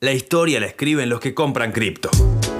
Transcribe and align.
La 0.00 0.12
historia 0.12 0.60
la 0.60 0.66
escriben 0.66 1.08
los 1.08 1.18
que 1.18 1.34
compran 1.34 1.72
cripto. 1.72 2.08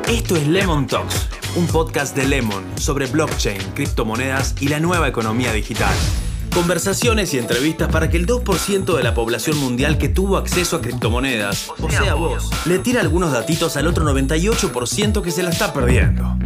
Esto 0.09 0.35
es 0.35 0.49
Lemon 0.49 0.89
Talks, 0.89 1.29
un 1.55 1.69
podcast 1.69 2.17
de 2.17 2.27
Lemon 2.27 2.65
sobre 2.75 3.07
blockchain, 3.07 3.61
criptomonedas 3.75 4.61
y 4.61 4.67
la 4.67 4.81
nueva 4.81 5.07
economía 5.07 5.53
digital. 5.53 5.95
Conversaciones 6.53 7.33
y 7.35 7.39
entrevistas 7.39 7.93
para 7.93 8.11
que 8.11 8.17
el 8.17 8.27
2% 8.27 8.97
de 8.97 9.03
la 9.05 9.15
población 9.15 9.57
mundial 9.59 9.99
que 9.99 10.09
tuvo 10.09 10.37
acceso 10.37 10.79
a 10.79 10.81
criptomonedas, 10.81 11.71
o 11.81 11.89
sea 11.89 12.15
vos, 12.15 12.51
le 12.65 12.81
tire 12.81 12.99
algunos 12.99 13.31
datitos 13.31 13.77
al 13.77 13.87
otro 13.87 14.05
98% 14.05 15.23
que 15.23 15.31
se 15.31 15.45
la 15.45 15.51
está 15.51 15.73
perdiendo. 15.73 16.37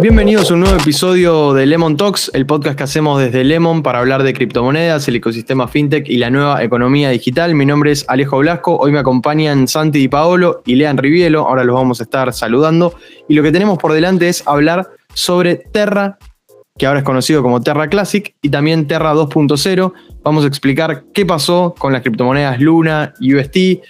Bienvenidos 0.00 0.50
a 0.50 0.54
un 0.54 0.60
nuevo 0.60 0.78
episodio 0.78 1.52
de 1.52 1.66
Lemon 1.66 1.98
Talks, 1.98 2.30
el 2.32 2.46
podcast 2.46 2.78
que 2.78 2.84
hacemos 2.84 3.20
desde 3.20 3.44
Lemon 3.44 3.82
para 3.82 3.98
hablar 3.98 4.22
de 4.22 4.32
criptomonedas, 4.32 5.06
el 5.08 5.16
ecosistema 5.16 5.68
fintech 5.68 6.08
y 6.08 6.16
la 6.16 6.30
nueva 6.30 6.64
economía 6.64 7.10
digital. 7.10 7.54
Mi 7.54 7.66
nombre 7.66 7.92
es 7.92 8.06
Alejo 8.08 8.38
Blasco, 8.38 8.78
hoy 8.78 8.92
me 8.92 8.98
acompañan 8.98 9.68
Santi 9.68 9.98
Di 9.98 10.08
Paolo 10.08 10.62
y 10.64 10.76
Lean 10.76 10.96
Rivielo, 10.96 11.46
ahora 11.46 11.64
los 11.64 11.74
vamos 11.76 12.00
a 12.00 12.04
estar 12.04 12.32
saludando. 12.32 12.94
Y 13.28 13.34
lo 13.34 13.42
que 13.42 13.52
tenemos 13.52 13.76
por 13.76 13.92
delante 13.92 14.30
es 14.30 14.42
hablar 14.48 14.88
sobre 15.12 15.56
Terra, 15.56 16.18
que 16.78 16.86
ahora 16.86 17.00
es 17.00 17.04
conocido 17.04 17.42
como 17.42 17.60
Terra 17.60 17.88
Classic, 17.88 18.34
y 18.40 18.48
también 18.48 18.86
Terra 18.86 19.12
2.0. 19.12 19.92
Vamos 20.22 20.44
a 20.44 20.46
explicar 20.46 21.04
qué 21.12 21.26
pasó 21.26 21.74
con 21.76 21.92
las 21.92 22.00
criptomonedas 22.00 22.58
Luna, 22.58 23.12
UST, 23.20 23.82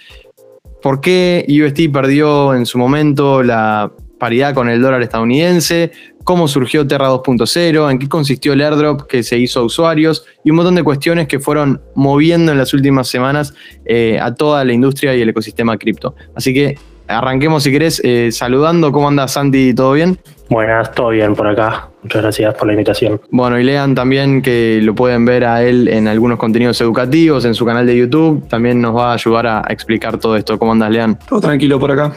por 0.81 0.99
qué 0.99 1.45
UST 1.47 1.89
perdió 1.89 2.53
en 2.53 2.65
su 2.65 2.77
momento 2.77 3.43
la 3.43 3.93
paridad 4.21 4.53
con 4.53 4.69
el 4.69 4.79
dólar 4.79 5.01
estadounidense, 5.01 5.91
cómo 6.23 6.47
surgió 6.47 6.85
Terra 6.85 7.09
2.0, 7.09 7.89
en 7.89 7.97
qué 7.97 8.07
consistió 8.07 8.53
el 8.53 8.61
airdrop 8.61 9.07
que 9.07 9.23
se 9.23 9.39
hizo 9.39 9.61
a 9.61 9.63
usuarios 9.63 10.27
y 10.43 10.51
un 10.51 10.57
montón 10.57 10.75
de 10.75 10.83
cuestiones 10.83 11.27
que 11.27 11.39
fueron 11.39 11.81
moviendo 11.95 12.51
en 12.51 12.59
las 12.59 12.71
últimas 12.75 13.07
semanas 13.07 13.55
eh, 13.83 14.19
a 14.21 14.35
toda 14.35 14.63
la 14.63 14.73
industria 14.73 15.15
y 15.15 15.21
el 15.23 15.29
ecosistema 15.29 15.75
cripto. 15.75 16.13
Así 16.35 16.53
que 16.53 16.77
arranquemos 17.07 17.63
si 17.63 17.71
querés 17.71 17.99
eh, 18.03 18.31
saludando. 18.31 18.91
¿Cómo 18.91 19.07
andas 19.07 19.31
Santi? 19.31 19.73
¿Todo 19.73 19.93
bien? 19.93 20.19
Buenas, 20.49 20.91
todo 20.93 21.09
bien 21.09 21.33
por 21.33 21.47
acá. 21.47 21.89
Muchas 22.03 22.21
gracias 22.21 22.53
por 22.53 22.67
la 22.67 22.73
invitación. 22.73 23.19
Bueno, 23.31 23.59
y 23.59 23.63
lean 23.63 23.95
también 23.95 24.43
que 24.43 24.81
lo 24.83 24.93
pueden 24.93 25.25
ver 25.25 25.45
a 25.45 25.63
él 25.63 25.87
en 25.87 26.07
algunos 26.07 26.37
contenidos 26.37 26.79
educativos, 26.79 27.43
en 27.45 27.55
su 27.55 27.65
canal 27.65 27.87
de 27.87 27.97
YouTube. 27.97 28.47
También 28.47 28.79
nos 28.81 28.95
va 28.95 29.09
a 29.09 29.13
ayudar 29.15 29.47
a 29.47 29.63
explicar 29.69 30.19
todo 30.19 30.35
esto. 30.35 30.59
¿Cómo 30.59 30.73
andas, 30.73 30.91
Lean? 30.91 31.17
Todo 31.27 31.41
tranquilo 31.41 31.79
por 31.79 31.89
acá. 31.89 32.13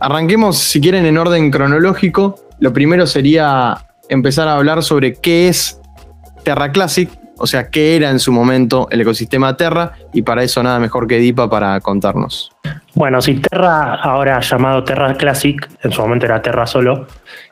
Arranquemos, 0.00 0.56
si 0.56 0.80
quieren, 0.80 1.04
en 1.04 1.18
orden 1.18 1.50
cronológico. 1.50 2.36
Lo 2.58 2.72
primero 2.72 3.06
sería 3.06 3.84
empezar 4.08 4.48
a 4.48 4.56
hablar 4.56 4.82
sobre 4.82 5.12
qué 5.14 5.48
es 5.48 5.78
Terra 6.42 6.72
Classic, 6.72 7.10
o 7.36 7.46
sea, 7.46 7.68
qué 7.68 7.96
era 7.96 8.08
en 8.10 8.18
su 8.18 8.32
momento 8.32 8.88
el 8.90 9.02
ecosistema 9.02 9.58
Terra, 9.58 9.92
y 10.14 10.22
para 10.22 10.42
eso 10.42 10.62
nada 10.62 10.78
mejor 10.78 11.06
que 11.06 11.18
Dipa 11.18 11.50
para 11.50 11.78
contarnos. 11.80 12.50
Bueno, 12.94 13.20
si 13.20 13.34
Terra, 13.34 13.94
ahora 13.94 14.40
llamado 14.40 14.84
Terra 14.84 15.14
Classic, 15.14 15.68
en 15.82 15.92
su 15.92 16.00
momento 16.00 16.24
era 16.24 16.40
Terra 16.40 16.66
solo, 16.66 17.06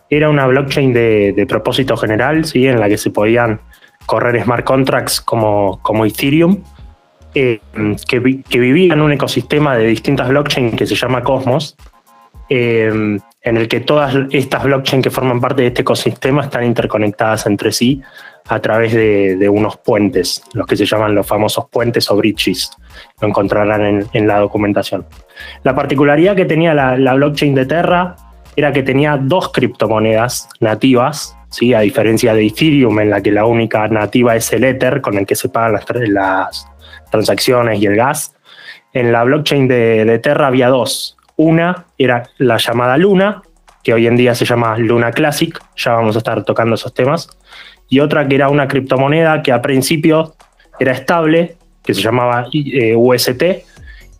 era 0.08 0.30
una 0.30 0.46
blockchain 0.46 0.94
de, 0.94 1.46
propósito 1.46 1.98
general, 1.98 2.46
¿sí? 2.46 2.66
en 2.66 2.80
la 2.80 2.88
que 2.88 2.96
se 2.96 3.10
podían 3.10 3.60
correr 4.06 4.42
smart 4.42 4.64
contracts 4.64 5.20
como, 5.20 5.80
como 5.83 6.06
Ethereum, 6.06 6.62
eh, 7.34 7.60
que, 8.08 8.42
que 8.48 8.58
vivía 8.58 8.94
en 8.94 9.02
un 9.02 9.12
ecosistema 9.12 9.77
de 9.77 9.86
distintas 9.86 10.30
blockchains 10.30 10.77
que 10.77 10.86
se 10.86 10.94
llama 10.94 11.22
Cosmos, 11.22 11.77
eh, 12.48 13.18
en 13.42 13.56
el 13.56 13.68
que 13.68 13.80
todas 13.80 14.14
estas 14.30 14.64
blockchains 14.64 15.04
que 15.04 15.10
forman 15.10 15.41
parte 15.41 15.62
de 15.62 15.68
este 15.68 15.82
ecosistema 15.82 16.44
están 16.44 16.64
interconectadas 16.64 17.46
entre 17.46 17.72
sí 17.72 18.02
a 18.48 18.60
través 18.60 18.94
de, 18.94 19.48
unos 19.48 19.77
puentes, 19.77 20.42
los 20.55 20.66
que 20.66 20.77
se 20.77 20.86
llaman 20.86 21.14
los 21.14 21.27
famosos 21.27 21.66
puentes 21.70 22.10
o 22.10 22.16
bridges. 22.16 22.70
Lo 23.20 23.28
encontrarán 23.28 24.06
en, 24.12 24.27
la 24.27 24.38
documentación. 24.38 25.06
La 25.62 25.74
particularidad 25.74 26.34
que 26.34 26.46
tenía 26.46 26.72
la, 26.74 27.14
blockchain 27.14 27.55
de 27.55 27.66
Terra 27.66 28.16
era 28.56 28.72
que 28.72 28.83
tenía 28.83 29.18
dos 29.18 29.52
criptomonedas 29.52 30.48
nativas, 30.61 31.36
¿sí? 31.50 31.74
a 31.74 31.80
diferencia 31.80 32.33
de 32.33 32.46
Ethereum, 32.46 32.98
en 33.00 33.11
la 33.11 33.23
que 33.23 33.33
la 33.33 33.44
única 33.44 33.86
nativa 33.89 34.34
es 34.34 34.50
el 34.52 34.64
Ether, 34.64 35.02
con 35.02 35.18
el 35.18 35.27
que 35.27 35.36
se 35.36 35.50
pagan 35.50 35.80
las, 36.08 36.67
transacciones 37.11 37.80
y 37.80 37.86
el 37.86 37.96
gas. 37.96 38.34
En 38.94 39.12
la 39.12 39.24
blockchain 39.24 39.68
de 39.68 40.18
Terra 40.23 40.46
había 40.46 40.68
dos, 40.68 41.17
una 41.38 41.86
era 41.96 42.24
la 42.36 42.58
llamada 42.58 42.98
Luna, 42.98 43.42
que 43.82 43.94
hoy 43.94 44.06
en 44.06 44.16
día 44.16 44.34
se 44.34 44.44
llama 44.44 44.76
Luna 44.76 45.12
Classic, 45.12 45.58
ya 45.76 45.92
vamos 45.92 46.16
a 46.16 46.18
estar 46.18 46.44
tocando 46.44 46.74
esos 46.74 46.92
temas, 46.92 47.30
y 47.88 48.00
otra 48.00 48.28
que 48.28 48.34
era 48.34 48.50
una 48.50 48.68
criptomoneda 48.68 49.42
que 49.42 49.52
a 49.52 49.62
principio 49.62 50.34
era 50.78 50.92
estable, 50.92 51.56
que 51.82 51.94
se 51.94 52.02
llamaba 52.02 52.48
eh, 52.52 52.94
UST, 52.94 53.42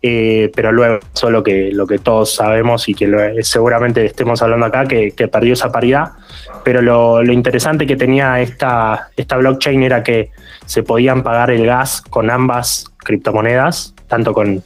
eh, 0.01 0.49
pero 0.55 0.71
luego 0.71 0.99
solo 1.11 1.43
que 1.43 1.71
lo 1.73 1.85
que 1.85 1.99
todos 1.99 2.33
sabemos 2.33 2.87
y 2.87 2.93
que 2.93 3.35
seguramente 3.41 4.05
estemos 4.05 4.41
hablando 4.41 4.65
acá, 4.65 4.85
que, 4.85 5.11
perdió 5.29 5.53
esa 5.53 5.71
paridad, 5.73 6.13
pero 6.63 6.81
lo, 6.81 7.21
interesante 7.25 7.85
que 7.85 7.97
tenía 7.97 8.39
esta, 8.39 9.09
esta 9.17 9.35
blockchain 9.35 9.83
era 9.83 10.03
que 10.03 10.31
se 10.65 10.83
podían 10.83 11.21
pagar 11.21 11.51
el 11.51 11.65
gas 11.65 12.01
con 12.01 12.31
ambas 12.31 12.85
criptomonedas, 12.97 13.93
tanto 14.07 14.33
con 14.33 14.63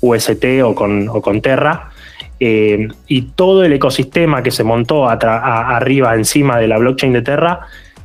UST 0.00 0.44
o 0.62 0.74
con, 0.74 1.08
o 1.08 1.20
con 1.20 1.40
Terra, 1.40 1.90
eh, 2.38 2.88
y 3.06 3.22
todo 3.22 3.64
el 3.64 3.72
ecosistema 3.72 4.42
que 4.42 4.50
se 4.50 4.64
montó 4.64 5.08
arriba, 5.08 6.14
encima 6.14 6.58
de 6.58 6.68
la 6.68 6.78
blockchain 6.78 7.12
de 7.12 7.22
Terra, 7.22 7.60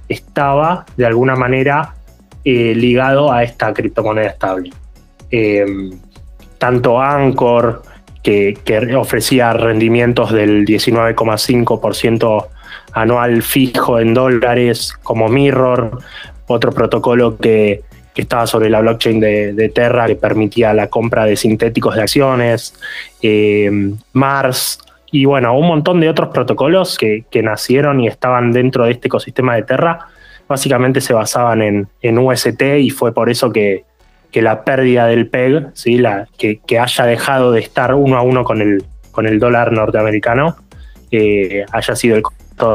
estaba 0.08 0.86
de 0.98 1.06
alguna 1.06 1.36
manera 1.36 1.96
eh, 2.44 2.74
ligado 2.76 3.32
a 3.32 3.44
esta 3.44 3.74
criptomoneda 3.74 4.28
estable. 4.28 4.72
Eh, 5.30 5.66
tanto 6.58 7.02
Anchor, 7.02 7.84
que, 8.24 8.58
que, 8.64 8.96
ofrecía 8.96 9.52
rendimientos 9.54 10.32
del 10.32 10.66
19,5% 10.66 12.48
anual 12.94 13.42
fijo 13.42 14.00
en 14.00 14.14
dólares, 14.14 14.94
como 15.02 15.28
Mirror, 15.28 16.00
otro 16.48 16.72
protocolo 16.72 17.38
que 17.38 17.84
que 18.14 18.22
estaba 18.22 18.46
sobre 18.48 18.70
la 18.70 18.82
blockchain 18.82 19.20
de, 19.20 19.72
Terra, 19.74 20.08
que 20.08 20.16
permitía 20.16 20.74
la 20.74 20.88
compra 20.88 21.26
de 21.26 21.36
sintéticos 21.36 21.96
de 21.96 22.02
acciones, 22.02 22.74
eh, 23.22 23.72
Mars, 24.14 24.80
y 25.12 25.26
bueno, 25.26 25.58
un 25.58 25.68
montón 25.68 26.00
de 26.00 26.10
otros 26.10 26.30
protocolos 26.30 26.98
que, 26.98 27.26
nacieron 27.44 28.00
y 28.00 28.08
estaban 28.08 28.52
dentro 28.52 28.86
de 28.86 28.92
este 28.92 29.08
ecosistema 29.08 29.56
de 29.56 29.64
Terra, 29.64 30.08
básicamente 30.48 31.02
se 31.02 31.14
basaban 31.14 31.62
en, 31.62 32.18
UST 32.18 32.62
y 32.80 32.90
fue 32.90 33.14
por 33.14 33.30
eso 33.30 33.52
que, 33.52 33.84
la 34.34 34.64
pérdida 34.64 35.08
del 35.08 35.28
PEG, 35.28 35.72
¿sí? 35.74 35.98
la, 35.98 36.28
que, 36.38 36.62
haya 36.80 37.06
dejado 37.06 37.52
de 37.52 37.60
estar 37.60 37.94
uno 37.94 38.18
a 38.18 38.22
uno 38.22 38.46
con 38.46 38.62
el, 38.62 38.86
con 39.12 39.28
el 39.28 39.40
dólar 39.40 39.74
norteamericano, 39.74 40.56
eh, 41.12 41.66
haya 41.74 41.96
sido 41.96 42.16
el 42.16 42.24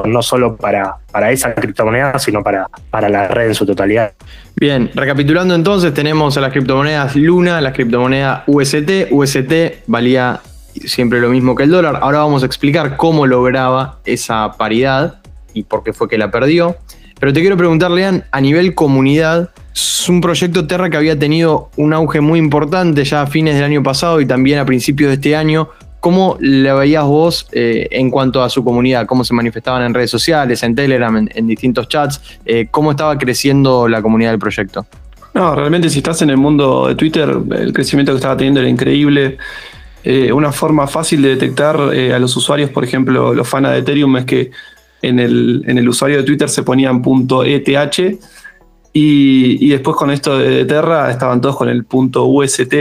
no 0.05 0.23
solo 0.23 0.57
para, 0.57 0.97
para 1.11 1.31
esa 1.31 1.55
criptomoneda, 1.55 2.19
sino 2.19 2.43
para, 2.43 2.69
para 2.91 3.09
la 3.09 3.29
red 3.29 3.49
en 3.49 3.55
su 3.55 3.67
totalidad. 3.67 4.13
Bien, 4.57 4.91
recapitulando 4.95 5.55
entonces, 5.55 5.93
tenemos 5.95 6.37
a 6.37 6.41
las 6.41 6.53
criptomonedas 6.53 7.17
Luna, 7.17 7.61
la 7.61 7.73
criptomoneda 7.73 8.45
UST. 8.47 9.11
UST 9.11 9.53
valía 9.87 10.41
siempre 10.85 11.21
lo 11.21 11.29
mismo 11.31 11.55
que 11.55 11.65
el 11.65 11.71
dólar. 11.71 11.99
Ahora 12.03 12.19
vamos 12.19 12.43
a 12.43 12.47
explicar 12.47 12.97
cómo 12.97 13.27
lograba 13.27 13.99
esa 14.05 14.53
paridad 14.53 15.21
y 15.55 15.63
por 15.63 15.83
qué 15.83 15.93
fue 15.93 16.09
que 16.09 16.19
la 16.19 16.31
perdió. 16.31 16.77
Pero 17.19 17.33
te 17.33 17.41
quiero 17.41 17.57
preguntar, 17.57 17.91
Lean, 17.91 18.25
a 18.31 18.41
nivel 18.41 18.75
comunidad, 18.75 19.51
es 19.75 20.09
un 20.09 20.21
proyecto 20.21 20.67
Terra 20.67 20.91
que 20.91 20.97
había 20.97 21.19
tenido 21.19 21.71
un 21.77 21.95
auge 21.95 22.21
muy 22.21 22.39
importante 22.39 23.05
ya 23.05 23.23
a 23.23 23.27
fines 23.27 23.55
del 23.55 23.65
año 23.65 23.83
pasado 23.83 24.21
y 24.21 24.27
también 24.27 24.59
a 24.59 24.67
principios 24.67 25.09
de 25.09 25.15
este 25.15 25.35
año 25.35 25.71
¿Cómo 26.07 26.37
le 26.39 26.73
veías 26.73 27.03
vos 27.03 27.49
eh, 27.51 27.89
en 27.91 28.13
cuanto 28.13 28.41
a 28.41 28.49
su 28.49 28.63
comunidad? 28.63 29.07
¿Cómo 29.07 29.25
se 29.25 29.35
manifestaban 29.35 29.83
en 29.83 29.93
redes 29.93 30.09
sociales, 30.09 30.63
en 30.63 30.77
Telegram, 30.77 31.17
en, 31.17 31.47
distintos 31.49 31.89
chats? 31.89 32.21
Eh, 32.45 32.69
¿Cómo 32.71 32.93
estaba 32.93 33.19
creciendo 33.19 33.89
la 33.89 34.01
comunidad 34.01 34.31
del 34.31 34.39
proyecto? 34.39 34.87
No, 35.35 35.57
realmente 35.57 35.91
si 35.91 35.99
estás 35.99 36.23
en 36.23 36.31
el 36.31 36.37
mundo 36.37 36.87
de 36.87 36.95
Twitter, 36.95 37.37
el 37.59 37.73
crecimiento 37.73 38.13
que 38.13 38.19
estaba 38.19 38.37
teniendo 38.37 38.61
era 38.61 38.69
increíble. 38.69 39.37
Eh, 40.05 40.33
una 40.33 40.53
forma 40.53 40.87
fácil 40.87 41.23
de 41.23 41.31
detectar 41.31 41.75
a 41.75 42.19
los 42.21 42.37
usuarios, 42.37 42.71
por 42.71 42.85
ejemplo, 42.85 43.35
los 43.35 43.49
fans 43.49 43.71
de 43.71 43.79
Ethereum, 43.79 44.17
es 44.19 44.27
que 44.27 44.53
en 45.03 45.19
el, 45.19 45.65
en 45.67 45.77
el 45.77 45.89
usuario 45.89 46.19
de 46.19 46.23
Twitter 46.23 46.49
se 46.49 46.63
ponían 46.63 47.03
.eth 47.45 47.69
y, 48.99 49.69
después 49.69 49.97
con 49.97 50.13
esto 50.13 50.39
de 50.39 50.65
Terra 50.67 51.11
estaban 51.11 51.41
todos 51.41 51.57
con 51.57 51.69
el 51.69 51.85
UST, 51.91 52.75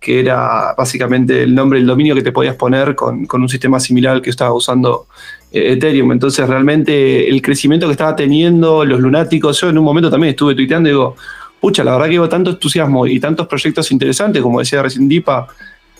que 0.00 0.20
era 0.20 0.74
básicamente 0.76 1.42
el 1.42 1.54
nombre 1.54 1.78
del 1.78 1.88
dominio 1.88 2.14
que 2.14 2.22
te 2.22 2.32
podías 2.32 2.54
poner 2.54 2.94
con, 2.94 3.26
un 3.30 3.48
sistema 3.48 3.80
similar 3.80 4.16
al 4.16 4.22
que 4.22 4.30
estaba 4.30 4.52
usando 4.52 5.06
eh, 5.50 5.72
Ethereum. 5.72 6.12
Entonces 6.12 6.48
realmente 6.48 7.28
el 7.28 7.42
crecimiento 7.42 7.86
que 7.86 7.92
estaba 7.92 8.14
teniendo 8.14 8.84
los 8.84 9.00
lunáticos, 9.00 9.60
yo 9.60 9.68
en 9.68 9.78
un 9.78 9.84
momento 9.84 10.10
también 10.10 10.30
estuve 10.30 10.54
tuiteando 10.54 10.88
y 10.88 10.92
digo, 10.92 11.16
pucha, 11.60 11.82
la 11.82 11.92
verdad 11.92 12.08
que 12.08 12.20
hubo 12.20 12.28
tanto 12.28 12.50
entusiasmo 12.50 13.06
y 13.06 13.18
tantos 13.18 13.46
proyectos 13.48 13.90
interesantes, 13.90 14.40
como 14.42 14.60
decía 14.60 14.82
recién 14.82 15.08
Dipa, 15.08 15.48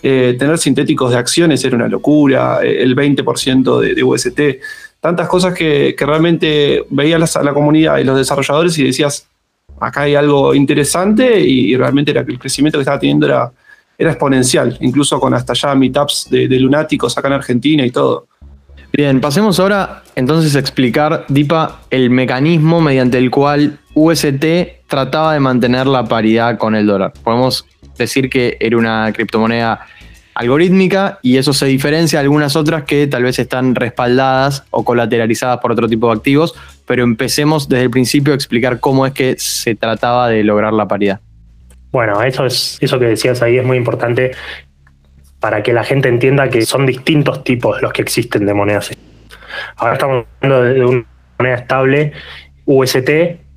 eh, 0.01 0.35
tener 0.39 0.57
sintéticos 0.57 1.11
de 1.11 1.17
acciones 1.17 1.63
era 1.65 1.75
una 1.75 1.89
locura, 1.89 2.59
eh, 2.63 2.81
el 2.81 2.95
20% 2.95 3.79
de, 3.81 4.01
UST, 4.01 4.39
tantas 5.01 5.27
cosas 5.27 5.53
que, 5.53 5.93
realmente 5.99 6.85
veías 6.89 7.35
a 7.35 7.43
la 7.43 7.53
comunidad 7.53 7.97
y 7.97 8.05
los 8.05 8.17
desarrolladores 8.17 8.77
y 8.77 8.85
decías, 8.85 9.27
acá 9.79 10.01
hay 10.01 10.15
algo 10.15 10.55
interesante 10.55 11.41
y, 11.41 11.75
realmente 11.75 12.11
era, 12.11 12.21
el 12.21 12.39
crecimiento 12.39 12.77
que 12.77 12.83
estaba 12.83 12.99
teniendo 12.99 13.25
era, 13.25 13.51
era 13.99 14.11
exponencial, 14.11 14.77
incluso 14.79 15.19
con 15.19 15.33
hasta 15.33 15.53
ya 15.53 15.75
meetups 15.75 16.29
de, 16.31 16.47
lunáticos 16.57 17.17
acá 17.17 17.27
en 17.27 17.33
Argentina 17.33 17.85
y 17.85 17.91
todo. 17.91 18.27
Bien, 18.93 19.19
pasemos 19.19 19.59
ahora 19.59 20.03
entonces 20.15 20.55
a 20.55 20.59
explicar, 20.59 21.25
Dipa, 21.27 21.81
el 21.91 22.09
mecanismo 22.09 22.79
mediante 22.79 23.17
el 23.17 23.29
cual 23.29 23.77
UST 23.93 24.45
trataba 24.87 25.33
de 25.33 25.41
mantener 25.41 25.85
la 25.85 26.05
paridad 26.05 26.57
con 26.57 26.75
el 26.75 26.87
dólar. 26.87 27.11
Podemos 27.23 27.65
decir 27.97 28.29
que 28.29 28.57
era 28.61 28.77
una 28.77 29.11
criptomoneda 29.11 29.85
algorítmica 30.33 31.19
y 31.21 31.35
eso 31.35 31.51
se 31.51 31.65
diferencia 31.65 32.19
de 32.19 32.23
algunas 32.23 32.55
otras 32.55 32.83
que 32.85 33.05
tal 33.05 33.23
vez 33.23 33.37
están 33.37 33.75
respaldadas 33.75 34.63
o 34.71 34.85
colateralizadas 34.85 35.59
por 35.59 35.73
otro 35.73 35.89
tipo 35.89 36.07
de 36.07 36.13
activos, 36.13 36.55
pero 36.87 37.03
empecemos 37.03 37.67
desde 37.67 37.83
el 37.83 37.89
principio 37.89 38.31
a 38.31 38.37
explicar 38.37 38.79
cómo 38.79 39.05
es 39.05 39.11
que 39.11 39.35
se 39.37 39.75
trataba 39.75 40.29
de 40.29 40.45
lograr 40.45 40.71
la 40.71 40.87
paridad. 40.87 41.19
Bueno, 41.91 42.21
eso 42.21 42.45
es 42.45 42.77
eso 42.81 42.99
que 42.99 43.05
decías 43.05 43.41
ahí 43.41 43.57
es 43.57 43.65
muy 43.65 43.77
importante 43.77 44.31
para 45.39 45.63
que 45.63 45.73
la 45.73 45.83
gente 45.83 46.09
entienda 46.09 46.49
que 46.49 46.61
son 46.63 46.85
distintos 46.85 47.43
tipos 47.43 47.81
los 47.81 47.93
que 47.93 48.01
existen 48.01 48.45
de 48.45 48.53
monedas. 48.53 48.91
Ahora 49.77 49.93
estamos 49.93 50.25
hablando 50.41 50.63
de 50.63 50.85
una 50.85 51.05
moneda 51.37 51.55
estable 51.55 52.11
UST 52.65 53.09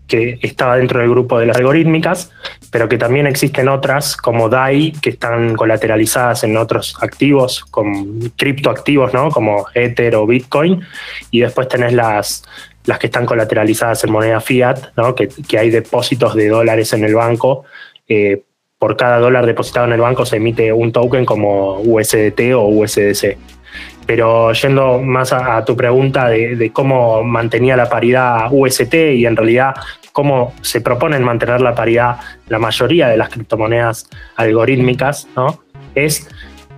que 0.06 0.38
estaba 0.42 0.76
dentro 0.76 1.00
del 1.00 1.08
grupo 1.08 1.38
de 1.38 1.46
las 1.46 1.56
algorítmicas, 1.56 2.30
pero 2.70 2.88
que 2.88 2.98
también 2.98 3.26
existen 3.26 3.68
otras 3.68 4.16
como 4.16 4.48
DAI 4.48 4.92
que 5.00 5.10
están 5.10 5.54
colateralizadas 5.56 6.44
en 6.44 6.56
otros 6.56 6.96
activos, 7.00 7.64
con 7.64 8.20
criptoactivos, 8.36 9.14
¿no? 9.14 9.30
como 9.30 9.66
Ether 9.74 10.16
o 10.16 10.26
Bitcoin, 10.26 10.82
y 11.30 11.40
después 11.40 11.66
tenés 11.68 11.94
las, 11.94 12.44
las 12.84 12.98
que 12.98 13.06
están 13.06 13.24
colateralizadas 13.24 14.04
en 14.04 14.12
moneda 14.12 14.40
fiat, 14.40 14.78
¿no? 14.96 15.14
que, 15.14 15.30
hay 15.58 15.70
depósitos 15.70 16.34
de 16.34 16.48
dólares 16.48 16.92
en 16.92 17.04
el 17.04 17.14
banco. 17.14 17.64
Por 18.78 18.96
cada 18.96 19.18
dólar 19.18 19.46
depositado 19.46 19.86
en 19.86 19.92
el 19.92 20.00
banco 20.00 20.26
se 20.26 20.36
emite 20.36 20.72
un 20.72 20.90
token 20.90 21.24
como 21.24 21.80
USDT 21.80 22.52
o 22.54 22.66
USDC. 22.66 23.36
Pero 24.06 24.52
yendo 24.52 24.98
más 24.98 25.32
a, 25.32 25.64
tu 25.64 25.76
pregunta 25.76 26.28
de, 26.28 26.70
cómo 26.72 27.22
mantenía 27.22 27.76
la 27.76 27.88
paridad 27.88 28.48
UST 28.50 28.94
y 29.14 29.26
en 29.26 29.36
realidad 29.36 29.74
cómo 30.12 30.52
se 30.62 30.80
proponen 30.80 31.22
mantener 31.22 31.60
la 31.60 31.74
paridad 31.74 32.16
la 32.48 32.58
mayoría 32.58 33.08
de 33.08 33.16
las 33.16 33.28
criptomonedas 33.28 34.10
algorítmicas, 34.36 35.28
¿no? 35.36 35.62
es 35.94 36.28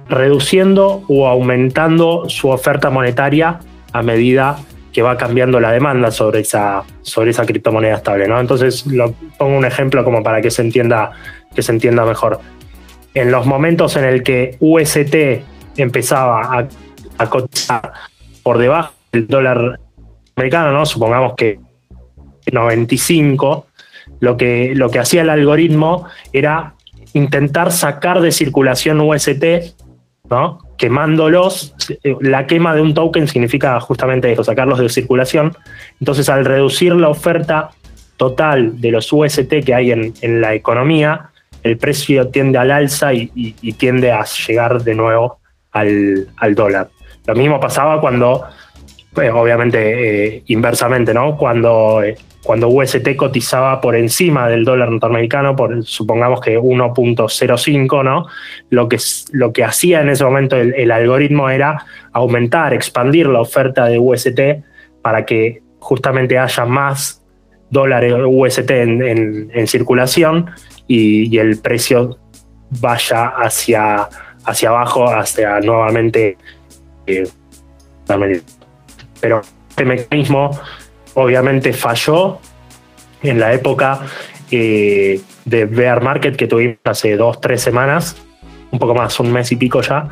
reduciendo 0.09 1.03
o 1.09 1.27
aumentando 1.27 2.29
su 2.29 2.49
oferta 2.51 2.91
monetaria 2.91 3.61
a 3.93 4.03
medida 4.03 4.59
que 4.95 5.03
va 5.03 5.19
cambiando 5.19 5.59
la 5.59 5.73
demanda 5.73 6.13
sobre 6.13 6.41
esa, 6.41 6.85
sobre 7.03 7.33
esa 7.33 7.45
criptomoneda 7.45 7.97
estable. 7.97 8.29
¿no? 8.29 8.41
Entonces, 8.41 8.87
lo, 8.87 9.13
pongo 9.37 9.59
un 9.59 9.65
ejemplo 9.65 10.05
como 10.05 10.23
para 10.23 10.41
que 10.41 10.51
se 10.51 10.63
entienda 10.63 11.11
que 11.55 11.63
se 11.63 11.73
entienda 11.73 12.05
mejor. 12.05 12.41
En 13.13 13.31
los 13.31 13.45
momentos 13.45 13.97
en 13.97 14.05
el 14.05 14.23
que 14.23 14.57
UST 14.61 15.15
empezaba 15.77 16.59
a, 16.59 16.69
a 17.19 17.31
cotizar 17.31 17.93
por 18.43 18.59
debajo 18.59 18.93
del 19.13 19.27
dólar 19.27 19.81
americano, 20.37 20.73
¿no? 20.73 20.87
supongamos 20.87 21.35
que 21.35 21.59
95, 22.53 23.67
lo 24.21 24.37
que, 24.37 24.73
lo 24.75 24.91
que 24.91 24.99
hacía 25.01 25.23
el 25.23 25.31
algoritmo 25.31 26.07
era 26.33 26.75
intentar 27.15 27.73
sacar 27.73 28.21
de 28.21 28.33
circulación 28.33 29.01
UST, 29.01 29.45
¿no? 30.31 30.59
quemándolos. 30.77 31.75
La 32.21 32.47
quema 32.47 32.75
de 32.75 32.83
un 32.83 32.95
token 32.95 33.29
significa 33.29 33.79
justamente 33.81 34.31
eso, 34.33 34.45
sacarlos 34.45 34.79
de 34.79 34.89
circulación. 34.89 35.57
Entonces, 36.01 36.29
al 36.29 36.45
reducir 36.45 36.95
la 36.95 37.09
oferta 37.09 37.71
total 38.17 38.81
de 38.81 38.91
los 38.91 39.13
UST 39.13 39.65
que 39.65 39.75
hay 39.75 39.93
en, 39.93 40.15
en 40.21 40.41
la 40.41 40.55
economía, 40.55 41.31
el 41.65 41.79
precio 41.79 42.29
tiende 42.29 42.59
al 42.59 42.71
alza 42.71 43.13
y, 43.13 43.27
tiende 43.79 44.13
a 44.13 44.25
llegar 44.25 44.85
de 44.85 44.95
nuevo 44.95 45.39
al, 45.73 46.29
dólar. 46.55 46.91
Lo 47.27 47.35
mismo 47.35 47.59
pasaba 47.59 48.01
cuando, 48.01 48.45
pues, 49.15 49.33
obviamente, 49.33 50.37
eh, 50.37 50.43
inversamente, 50.49 51.15
¿no? 51.15 51.37
Cuando, 51.39 52.03
eh, 52.03 52.17
cuando 52.45 52.69
UST 52.69 53.17
cotizaba 53.17 53.81
por 53.81 53.97
encima 53.97 54.49
del 54.49 54.65
dólar 54.65 54.91
norteamericano, 54.91 55.57
por 55.57 55.85
supongamos 55.85 56.41
que 56.41 56.59
1.05, 56.59 58.05
¿no? 58.05 58.27
Lo 58.71 58.89
que, 58.89 58.99
lo 59.33 59.53
que 59.53 59.65
hacía 59.65 60.03
en 60.03 60.11
ese 60.11 60.25
momento 60.25 60.57
el, 60.57 60.91
algoritmo 60.91 61.51
era 61.51 61.85
aumentar, 62.13 62.75
expandir 62.75 63.27
la 63.27 63.41
oferta 63.41 63.87
de 63.87 63.99
UST 63.99 64.41
para 65.03 65.25
que 65.25 65.63
justamente 65.81 66.39
haya 66.39 66.65
más 66.65 67.23
dólares 67.71 68.15
UST 68.27 68.71
en 68.71 69.67
circulación 69.67 70.51
y, 70.87 71.39
el 71.39 71.59
precio 71.59 72.19
vaya 72.81 73.29
hacia, 73.29 74.09
hacia 74.45 74.69
abajo, 74.69 75.09
hacia 75.09 75.61
nuevamente 75.61 76.37
eh, 77.07 77.27
Pero 79.21 79.43
este 79.71 79.85
mecanismo 79.85 80.51
obviamente 81.15 81.73
falló 81.73 82.39
en 83.23 83.41
la 83.41 83.53
época 83.53 84.01
eh, 84.51 85.21
de 85.45 85.65
bear 85.65 86.03
market 86.03 86.37
que 86.37 86.47
tuvimos 86.47 86.79
hace 86.85 87.17
dos, 87.17 87.41
tres 87.41 87.63
semanas, 87.63 88.17
un 88.71 88.79
poco 88.79 88.95
más, 88.95 89.19
un 89.21 89.33
mes 89.33 89.51
y 89.53 89.57
pico 89.57 89.81
ya, 89.81 90.09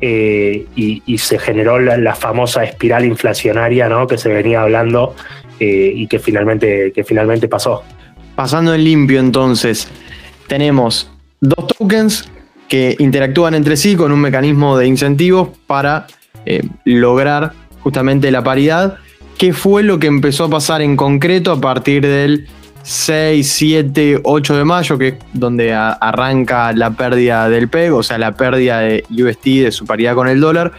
eh, 0.00 0.66
y, 0.74 1.18
se 1.18 1.38
generó 1.38 1.78
la, 1.78 2.14
famosa 2.14 2.64
espiral 2.64 3.04
inflacionaria 3.04 3.88
¿no? 3.88 4.06
que 4.06 4.18
se 4.18 4.28
venía 4.28 4.62
hablando 4.62 5.14
y 5.60 6.08
que 6.08 6.18
finalmente, 6.18 6.90
que 6.92 7.04
finalmente 7.04 7.46
pasó. 7.46 7.84
Pasando 8.34 8.74
en 8.74 8.82
limpio 8.82 9.20
entonces, 9.20 9.88
tenemos 10.48 11.08
dos 11.40 11.66
tokens 11.66 12.28
que 12.68 12.96
interactúan 12.98 13.54
entre 13.54 13.76
sí 13.76 13.96
con 13.96 14.12
un 14.12 14.20
mecanismo 14.20 14.78
de 14.78 14.86
incentivos 14.86 15.50
para 15.66 16.06
eh, 16.46 16.62
lograr 16.84 17.52
justamente 17.80 18.30
la 18.30 18.42
paridad. 18.42 18.96
¿Qué 19.42 19.52
fue 19.52 19.82
lo 19.82 19.98
que 19.98 20.06
empezó 20.06 20.44
a 20.44 20.50
pasar 20.50 20.82
en 20.82 20.96
concreto 20.96 21.50
a 21.50 21.60
partir 21.60 22.06
del 22.06 22.46
6, 22.84 23.44
7, 23.44 24.20
8 24.22 24.56
de 24.56 24.64
mayo, 24.64 24.96
que 24.98 25.08
es 25.08 25.14
donde 25.32 25.74
arranca 25.74 26.72
la 26.72 26.92
pérdida 26.92 27.48
del 27.48 27.68
PEG, 27.68 27.92
o 27.92 28.04
sea, 28.04 28.18
la 28.18 28.36
pérdida 28.36 28.78
de 28.78 29.02
UST 29.10 29.44
de 29.64 29.72
su 29.72 29.84
paridad 29.84 30.14
con 30.14 30.28
el 30.28 30.40
dólar? 30.40 30.70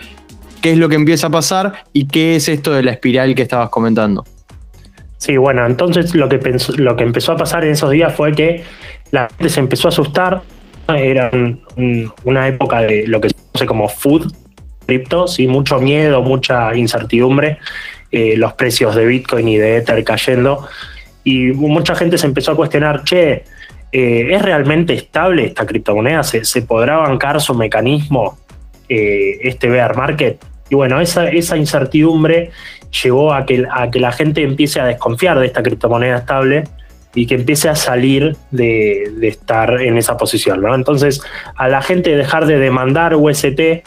¿Qué 0.62 0.72
es 0.72 0.78
lo 0.78 0.88
que 0.88 0.96
empieza 0.96 1.28
a 1.28 1.30
pasar 1.30 1.84
y 1.92 2.08
qué 2.08 2.38
es 2.38 2.48
esto 2.48 2.72
de 2.72 2.84
la 2.84 2.92
espiral 2.92 3.36
que 3.36 3.42
estabas 3.42 3.68
comentando? 3.68 4.24
Sí, 5.18 5.36
bueno, 5.36 5.66
entonces 5.66 6.16
lo 6.16 6.30
que, 6.30 6.40
lo 6.78 6.96
que 6.96 7.04
empezó 7.04 7.34
a 7.34 7.36
pasar 7.36 7.66
en 7.66 7.72
esos 7.72 7.92
días 7.92 8.16
fue 8.16 8.32
que 8.32 8.64
la 9.12 9.28
gente 9.28 9.50
se 9.50 9.60
empezó 9.60 9.90
a 9.90 9.92
asustar. 9.92 10.42
Era 10.88 11.30
una 12.24 12.48
época 12.48 12.80
de 12.80 13.08
lo 13.08 13.20
que 13.20 13.28
se 13.28 13.36
conoce 13.36 13.66
como 13.66 13.90
food 13.90 14.34
cripto, 14.86 15.28
¿sí? 15.28 15.48
mucho 15.48 15.80
miedo, 15.80 16.22
mucha 16.22 16.74
incertidumbre, 16.76 17.58
eh, 18.16 18.36
los 18.38 18.54
precios 18.54 18.96
de 18.96 19.08
Bitcoin 19.08 19.48
y 19.48 19.58
de 19.58 19.78
Ether 19.78 20.04
cayendo. 20.04 20.68
Y 21.24 21.46
mucha 21.48 21.96
gente 21.96 22.20
se 22.20 22.28
empezó 22.28 22.52
a 22.52 22.56
cuestionar, 22.56 23.04
che, 23.04 23.44
eh, 23.92 24.28
¿es 24.30 24.40
realmente 24.40 24.94
estable 24.94 25.48
esta 25.48 25.66
criptomoneda? 25.66 26.22
¿Se, 26.22 26.62
podrá 26.62 26.98
bancar 26.98 27.42
su 27.42 27.56
mecanismo, 27.56 28.38
eh, 28.88 29.40
este 29.42 29.68
bear 29.68 29.98
market? 29.98 30.38
Y 30.70 30.76
bueno, 30.76 31.02
esa, 31.02 31.28
esa 31.28 31.58
incertidumbre 31.58 32.52
llevó 33.02 33.34
a 33.34 33.48
que, 33.48 33.66
a 33.68 33.90
que 33.90 34.00
la 34.00 34.12
gente 34.12 34.44
empiece 34.44 34.80
a 34.80 34.86
desconfiar 34.86 35.40
de 35.40 35.48
esta 35.48 35.64
criptomoneda 35.64 36.18
estable 36.18 36.66
y 37.16 37.26
que 37.26 37.34
empiece 37.34 37.68
a 37.68 37.76
salir 37.76 38.36
de, 38.52 39.12
estar 39.24 39.82
en 39.82 39.98
esa 39.98 40.18
posición. 40.18 40.62
¿no? 40.62 40.76
Entonces, 40.76 41.20
a 41.56 41.68
la 41.68 41.82
gente 41.82 42.16
dejar 42.16 42.46
de 42.46 42.60
demandar 42.60 43.16
UST, 43.16 43.82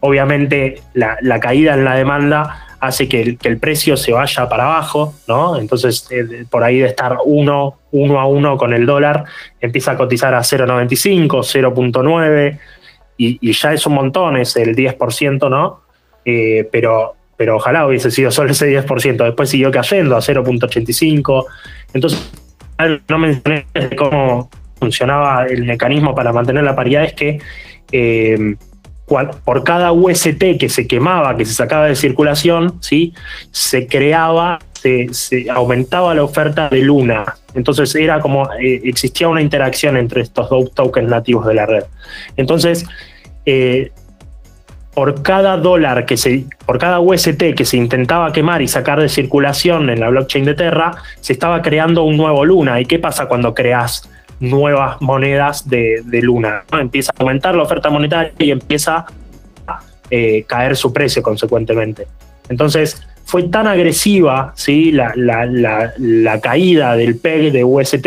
obviamente 0.00 0.80
la, 0.94 1.38
caída 1.38 1.74
en 1.74 1.84
la 1.84 1.94
demanda 1.94 2.64
hace 2.80 3.08
que 3.08 3.22
el, 3.22 3.38
que 3.38 3.48
el, 3.48 3.58
precio 3.58 3.96
se 3.96 4.12
vaya 4.12 4.48
para 4.48 4.64
abajo, 4.64 5.14
¿no? 5.26 5.58
Entonces, 5.58 6.06
eh, 6.10 6.44
por 6.48 6.64
ahí 6.64 6.78
de 6.78 6.86
estar 6.86 7.18
uno, 7.24 7.78
uno 7.90 8.20
a 8.20 8.26
uno 8.26 8.56
con 8.56 8.72
el 8.72 8.86
dólar, 8.86 9.24
empieza 9.60 9.92
a 9.92 9.96
cotizar 9.96 10.34
a 10.34 10.40
0,95, 10.40 11.28
0,9, 11.28 12.58
y, 13.16 13.38
y, 13.40 13.52
ya 13.52 13.72
es 13.72 13.86
un 13.86 13.94
montón, 13.94 14.36
es 14.36 14.56
el 14.56 14.76
10%, 14.76 15.50
¿no? 15.50 15.80
Eh, 16.24 16.68
pero 16.70 17.14
pero 17.38 17.54
ojalá 17.54 17.86
hubiese 17.86 18.10
sido 18.10 18.32
solo 18.32 18.50
ese 18.50 18.66
10%. 18.66 19.24
Después 19.24 19.48
siguió 19.48 19.70
cayendo 19.70 20.16
a 20.16 20.18
0.85. 20.18 21.46
Entonces, 21.94 22.32
no 23.08 23.18
mencioné 23.18 23.64
cómo 23.96 24.50
funcionaba 24.78 25.46
el 25.46 25.64
mecanismo 25.64 26.16
para 26.16 26.32
mantener 26.32 26.64
la 26.64 26.74
paridad, 26.74 27.04
es 27.04 27.12
que 27.14 27.38
eh, 27.92 28.56
por 29.44 29.64
cada 29.64 29.92
UST 29.92 30.58
que 30.58 30.68
se 30.68 30.86
quemaba, 30.86 31.36
que 31.36 31.44
se 31.44 31.54
sacaba 31.54 31.86
de 31.86 31.96
circulación, 31.96 32.74
¿sí? 32.80 33.14
se 33.50 33.86
creaba, 33.86 34.58
se, 34.72 35.08
aumentaba 35.50 36.14
la 36.14 36.22
oferta 36.22 36.68
de 36.68 36.82
Luna. 36.82 37.36
Entonces 37.54 37.94
era 37.94 38.20
como, 38.20 38.52
eh, 38.54 38.82
existía 38.84 39.28
una 39.28 39.40
interacción 39.40 39.96
entre 39.96 40.20
estos 40.20 40.50
dos 40.50 40.72
tokens 40.74 41.08
nativos 41.08 41.46
de 41.46 41.54
la 41.54 41.66
red. 41.66 41.84
Entonces, 42.36 42.86
eh, 43.46 43.90
por 44.94 45.22
cada 45.22 45.56
dólar 45.56 46.06
que 46.06 46.16
se, 46.16 46.44
por 46.66 46.78
cada 46.78 47.00
UST 47.00 47.54
que 47.56 47.64
se 47.64 47.76
intentaba 47.76 48.32
quemar 48.32 48.62
y 48.62 48.68
sacar 48.68 49.00
de 49.00 49.08
circulación 49.08 49.90
en 49.90 50.00
la 50.00 50.08
blockchain 50.08 50.44
de 50.44 50.54
Terra, 50.54 50.96
se 51.20 51.32
estaba 51.32 51.62
creando 51.62 52.02
un 52.02 52.16
nuevo 52.16 52.44
Luna. 52.44 52.80
¿Y 52.80 52.84
qué 52.84 52.98
pasa 52.98 53.26
cuando 53.26 53.54
creas 53.54 54.08
nuevas 54.40 55.00
monedas 55.00 55.68
de, 55.68 56.02
Luna? 56.22 56.64
Empieza 56.72 57.12
a 57.16 57.22
aumentar 57.22 57.54
la 57.54 57.62
oferta 57.62 57.90
monetaria 57.90 58.32
y 58.38 58.50
empieza 58.50 59.06
a 59.66 59.80
eh, 60.10 60.44
caer 60.46 60.76
su 60.76 60.92
precio 60.92 61.22
consecuentemente. 61.22 62.06
Entonces, 62.48 63.06
fue 63.24 63.44
tan 63.44 63.66
agresiva 63.66 64.52
¿sí? 64.56 64.90
la, 64.90 66.40
caída 66.42 66.96
del 66.96 67.18
PEG 67.18 67.52
de 67.52 67.64
UST 67.64 68.06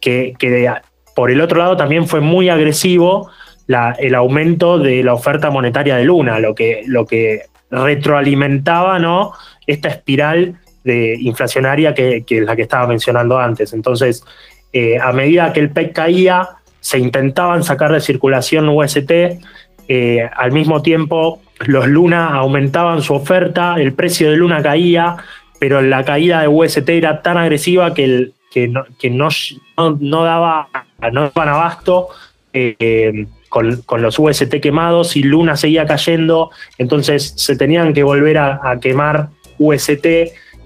que, 0.00 0.34
que 0.38 0.70
por 1.14 1.30
el 1.30 1.40
otro 1.40 1.58
lado 1.58 1.76
también 1.76 2.06
fue 2.06 2.20
muy 2.20 2.48
agresivo 2.48 3.30
el 3.98 4.14
aumento 4.14 4.78
de 4.78 5.02
la 5.02 5.14
oferta 5.14 5.50
monetaria 5.50 5.96
de 5.96 6.04
Luna, 6.04 6.38
lo 6.38 6.54
que, 6.54 6.82
lo 6.86 7.06
que 7.06 7.46
retroalimentaba 7.70 8.98
¿no? 8.98 9.32
esta 9.66 9.88
espiral 9.88 10.54
de 10.84 11.16
inflacionaria 11.18 11.94
que, 11.94 12.24
es 12.28 12.42
la 12.42 12.54
que 12.54 12.62
estaba 12.62 12.86
mencionando 12.86 13.38
antes. 13.38 13.72
Entonces, 13.72 14.24
eh, 14.72 14.98
a 14.98 15.12
medida 15.12 15.52
que 15.52 15.60
el 15.60 15.70
PEC 15.70 15.92
caía, 15.92 16.48
se 16.80 16.98
intentaban 16.98 17.64
sacar 17.64 17.92
de 17.92 18.00
circulación 18.00 18.68
UST, 18.68 19.10
eh, 19.88 20.28
al 20.36 20.52
mismo 20.52 20.82
tiempo 20.82 21.40
los 21.66 21.86
Luna 21.86 22.34
aumentaban 22.34 23.02
su 23.02 23.14
oferta, 23.14 23.76
el 23.78 23.92
precio 23.92 24.30
de 24.30 24.36
Luna 24.36 24.62
caía, 24.62 25.16
pero 25.58 25.80
la 25.80 26.04
caída 26.04 26.42
de 26.42 26.48
UST 26.48 26.88
era 26.90 27.22
tan 27.22 27.38
agresiva 27.38 27.94
que, 27.94 28.32
no, 28.68 28.84
daba, 30.24 30.68
no 31.12 31.30
daban 31.34 31.48
abasto. 31.48 32.08
Eh, 32.52 33.26
con, 33.48 34.02
los 34.02 34.18
UST 34.18 34.60
quemados 34.60 35.16
y 35.16 35.22
Luna 35.22 35.56
seguía 35.56 35.86
cayendo, 35.86 36.50
entonces 36.78 37.32
se 37.36 37.56
tenían 37.56 37.94
que 37.94 38.02
volver 38.02 38.38
a, 38.38 38.78
quemar 38.80 39.28
UST 39.58 40.06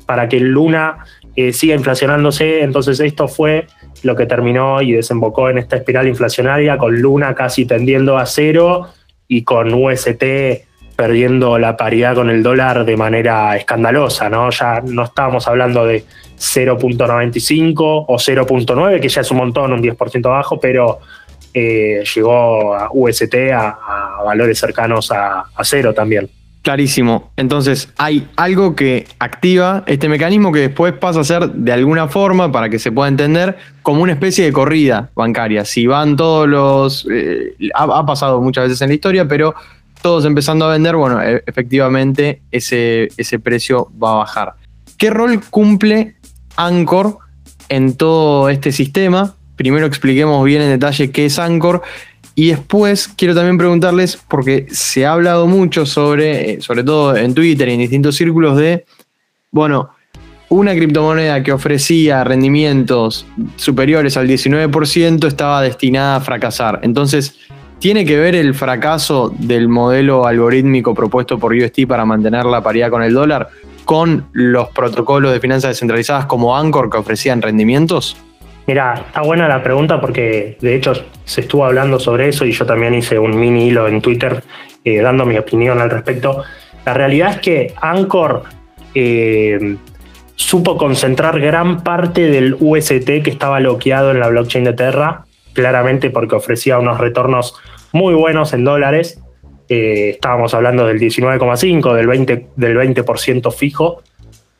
para 0.07 0.29
que 0.29 0.41
Luna 0.41 1.05
eh, 1.37 1.53
siga 1.53 1.75
inflacionándose, 1.75 2.63
entonces 2.63 3.01
esto 3.01 3.29
fue 3.29 3.67
lo 4.03 4.17
que 4.17 4.27
terminó 4.27 4.83
y 4.83 4.93
desembocó 4.93 5.51
en 5.51 5.59
esta 5.59 5.77
espiral 5.77 6.09
inflacionaria 6.09 6.79
con 6.79 7.01
Luna 7.01 7.35
casi 7.35 7.67
tendiendo 7.67 8.19
a 8.19 8.27
cero 8.27 8.89
y 9.29 9.45
con 9.45 9.73
UST 9.73 10.25
perdiendo 10.97 11.59
la 11.59 11.79
paridad 11.79 12.15
con 12.15 12.29
el 12.29 12.43
dólar 12.43 12.85
de 12.85 12.95
manera 12.95 13.57
escandalosa, 13.57 14.29
¿no? 14.29 14.51
Ya 14.51 14.83
no 14.85 15.05
estábamos 15.05 15.49
hablando 15.49 15.87
de 15.87 16.05
0.95 16.37 18.05
o 18.07 18.17
0.9, 18.17 19.01
que 19.01 19.09
ya 19.09 19.23
es 19.23 19.31
un 19.31 19.39
montón, 19.39 19.73
un 19.73 19.83
10% 19.83 20.27
abajo, 20.27 20.61
pero 20.61 21.01
eh, 21.55 22.05
llegó 22.15 22.75
a 22.75 22.91
UST 22.93 23.35
a, 23.55 24.23
valores 24.25 24.59
cercanos 24.59 25.11
a, 25.11 25.47
cero 25.63 25.95
también. 25.95 26.29
Clarísimo. 26.63 27.33
Entonces, 27.37 27.89
hay 27.97 28.29
algo 28.37 28.77
que 28.77 29.07
activa 29.19 29.83
este 29.87 30.11
mecanismo 30.11 30.53
que 30.53 30.61
después 30.61 30.93
pasa 30.93 31.21
a 31.21 31.25
ser, 31.25 31.51
de 31.51 31.73
alguna 31.73 32.09
forma, 32.09 32.53
para 32.53 32.69
que 32.69 32.79
se 32.79 32.93
pueda 32.93 33.09
entender, 33.09 33.57
como 33.83 34.03
una 34.03 34.13
especie 34.13 34.45
de 34.45 34.53
corrida 34.53 35.11
bancaria. 35.15 35.65
Si 35.65 35.87
van 35.87 36.17
todos 36.17 36.47
los. 36.47 37.09
Eh, 37.11 37.57
ha, 37.75 38.05
pasado 38.05 38.43
muchas 38.43 38.65
veces 38.65 38.83
en 38.83 38.89
la 38.89 38.95
historia, 38.95 39.27
pero 39.27 39.55
todos 40.03 40.27
empezando 40.27 40.67
a 40.67 40.73
vender, 40.73 40.97
bueno, 40.97 41.23
e, 41.23 41.43
efectivamente 41.47 42.43
ese, 42.51 43.09
ese 43.17 43.39
precio 43.39 43.91
va 44.03 44.13
a 44.13 44.17
bajar. 44.17 44.55
¿Qué 44.99 45.09
rol 45.09 45.41
cumple 45.49 46.17
Anchor 46.57 47.19
en 47.71 47.97
todo 47.97 48.51
este 48.51 48.71
sistema? 48.71 49.35
primero 49.61 49.85
expliquemos 49.85 50.43
bien 50.43 50.63
en 50.63 50.71
detalle 50.71 51.11
qué 51.11 51.27
es 51.27 51.39
Anchor 51.39 51.83
y 52.35 52.49
después 52.49 53.09
quiero 53.09 53.35
también 53.35 53.59
preguntarles, 53.59 54.19
porque 54.29 54.67
se 54.71 55.07
ha 55.07 55.13
hablado 55.13 55.47
mucho 55.47 55.87
sobre, 55.87 56.53
eh, 56.53 56.61
sobre 56.61 56.85
todo 56.85 57.17
en 57.17 57.35
Twitter 57.35 57.69
y 57.69 57.73
en 57.73 57.81
distintos 57.81 58.17
círculos, 58.17 58.57
de, 58.57 58.85
bueno, 59.51 59.91
una 60.49 60.75
criptomoneda 60.75 61.43
que 61.43 61.53
ofrecía 61.53 62.25
rendimientos 62.25 63.27
superiores 63.57 64.17
al 64.17 64.27
19% 64.27 65.27
estaba 65.27 65.63
destinada 65.63 66.17
a 66.17 66.21
fracasar. 66.21 66.81
Entonces, 66.83 67.37
¿tiene 67.79 68.05
que 68.05 68.17
ver 68.17 68.35
el 68.35 68.55
fracaso 68.55 69.33
del 69.39 69.69
modelo 69.69 70.27
algorítmico 70.27 70.95
propuesto 70.95 71.39
por 71.39 71.53
UST 71.53 71.87
para 71.87 72.05
mantener 72.05 72.47
la 72.47 72.63
paridad 72.63 72.91
con 72.91 73.03
el 73.03 73.15
dólar 73.15 73.49
con 73.85 74.29
los 74.33 74.69
protocolos 74.69 75.33
de 75.33 75.41
finanzas 75.41 75.71
descentralizadas 75.71 76.27
como 76.27 76.57
Anchor 76.57 76.91
que 76.91 76.99
ofrecían 76.99 77.43
rendimientos? 77.43 78.17
Mira, 78.71 78.95
está 79.09 79.23
buena 79.23 79.49
la 79.49 79.65
pregunta 79.65 80.01
porque 80.01 80.57
de 80.61 80.77
hecho 80.77 80.93
se 81.25 81.41
estuvo 81.41 81.65
hablando 81.65 81.99
sobre 81.99 82.29
eso 82.29 82.47
y 82.47 82.53
yo 82.53 82.65
también 82.65 82.95
hice 82.95 83.19
un 83.19 83.37
mini 83.37 83.67
hilo 83.67 83.89
en 83.89 84.01
Twitter 84.01 84.45
eh, 84.85 85.01
dando 85.01 85.27
mi 85.27 85.37
opinión 85.37 85.81
al 85.81 85.91
respecto. 85.91 86.45
La 86.87 86.95
realidad 86.95 87.31
es 87.31 87.39
que 87.41 87.75
Anchor 87.81 88.45
eh, 88.95 89.75
supo 90.37 90.77
concentrar 90.77 91.41
gran 91.41 91.83
parte 91.83 92.31
del 92.31 92.57
UST 92.61 93.25
que 93.25 93.31
estaba 93.31 93.59
bloqueado 93.59 94.13
en 94.13 94.21
la 94.21 94.29
blockchain 94.29 94.63
de 94.63 94.75
Terra, 94.75 95.25
claramente 95.53 96.11
porque 96.11 96.37
ofrecía 96.37 96.79
unos 96.79 96.99
retornos 96.99 97.57
muy 97.91 98.15
buenos 98.15 98.53
en 98.53 98.63
dólares. 98.63 99.21
Eh, 99.69 100.11
estábamos 100.11 100.55
hablando 100.55 100.87
del 100.87 101.01
19,5, 101.01 101.93
del 101.93 102.07
20%, 102.07 102.51
del 102.55 102.77
20 102.77 103.03
fijo. 103.51 104.01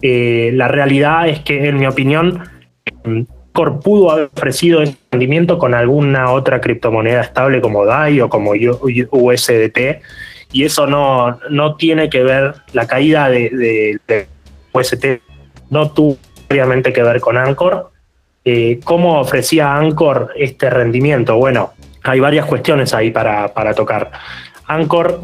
la 0.01 0.67
realidad 0.67 1.29
es 1.29 1.39
que, 1.39 1.69
en 1.69 1.79
mi 1.79 1.87
opinión, 1.87 2.43
pudo 3.53 4.11
haber 4.11 4.31
ofrecido 4.35 4.83
rendimiento 5.11 5.59
con 5.59 5.75
alguna 5.75 6.31
otra 6.33 6.61
criptomoneda 6.61 7.23
estable 7.23 7.61
como 7.61 7.85
DAI 7.85 8.21
o 8.21 8.29
como 8.29 8.53
USDT, 8.53 10.03
y 10.53 10.65
eso 10.65 10.87
no, 10.87 11.39
no 11.49 11.77
tiene 11.77 12.11
que 12.11 12.23
ver, 12.23 12.55
la 12.73 12.87
caída 12.87 13.29
de, 13.29 14.27
UST 14.73 15.05
no 15.71 15.91
tuvo 15.91 16.17
obviamente 16.51 16.93
que 16.93 17.03
ver 17.03 17.21
con 17.21 17.37
Anchor. 17.37 17.91
Eh, 18.45 18.81
¿Cómo 18.85 19.21
ofrecía 19.21 19.77
Anchor 19.77 20.33
este 20.37 20.71
rendimiento? 20.71 21.37
Bueno, 21.37 21.73
hay 22.03 22.19
varias 22.19 22.47
cuestiones 22.47 22.95
ahí 22.95 23.11
para, 23.11 23.53
para 23.55 23.75
tocar. 23.75 24.11
Anchor 24.67 25.21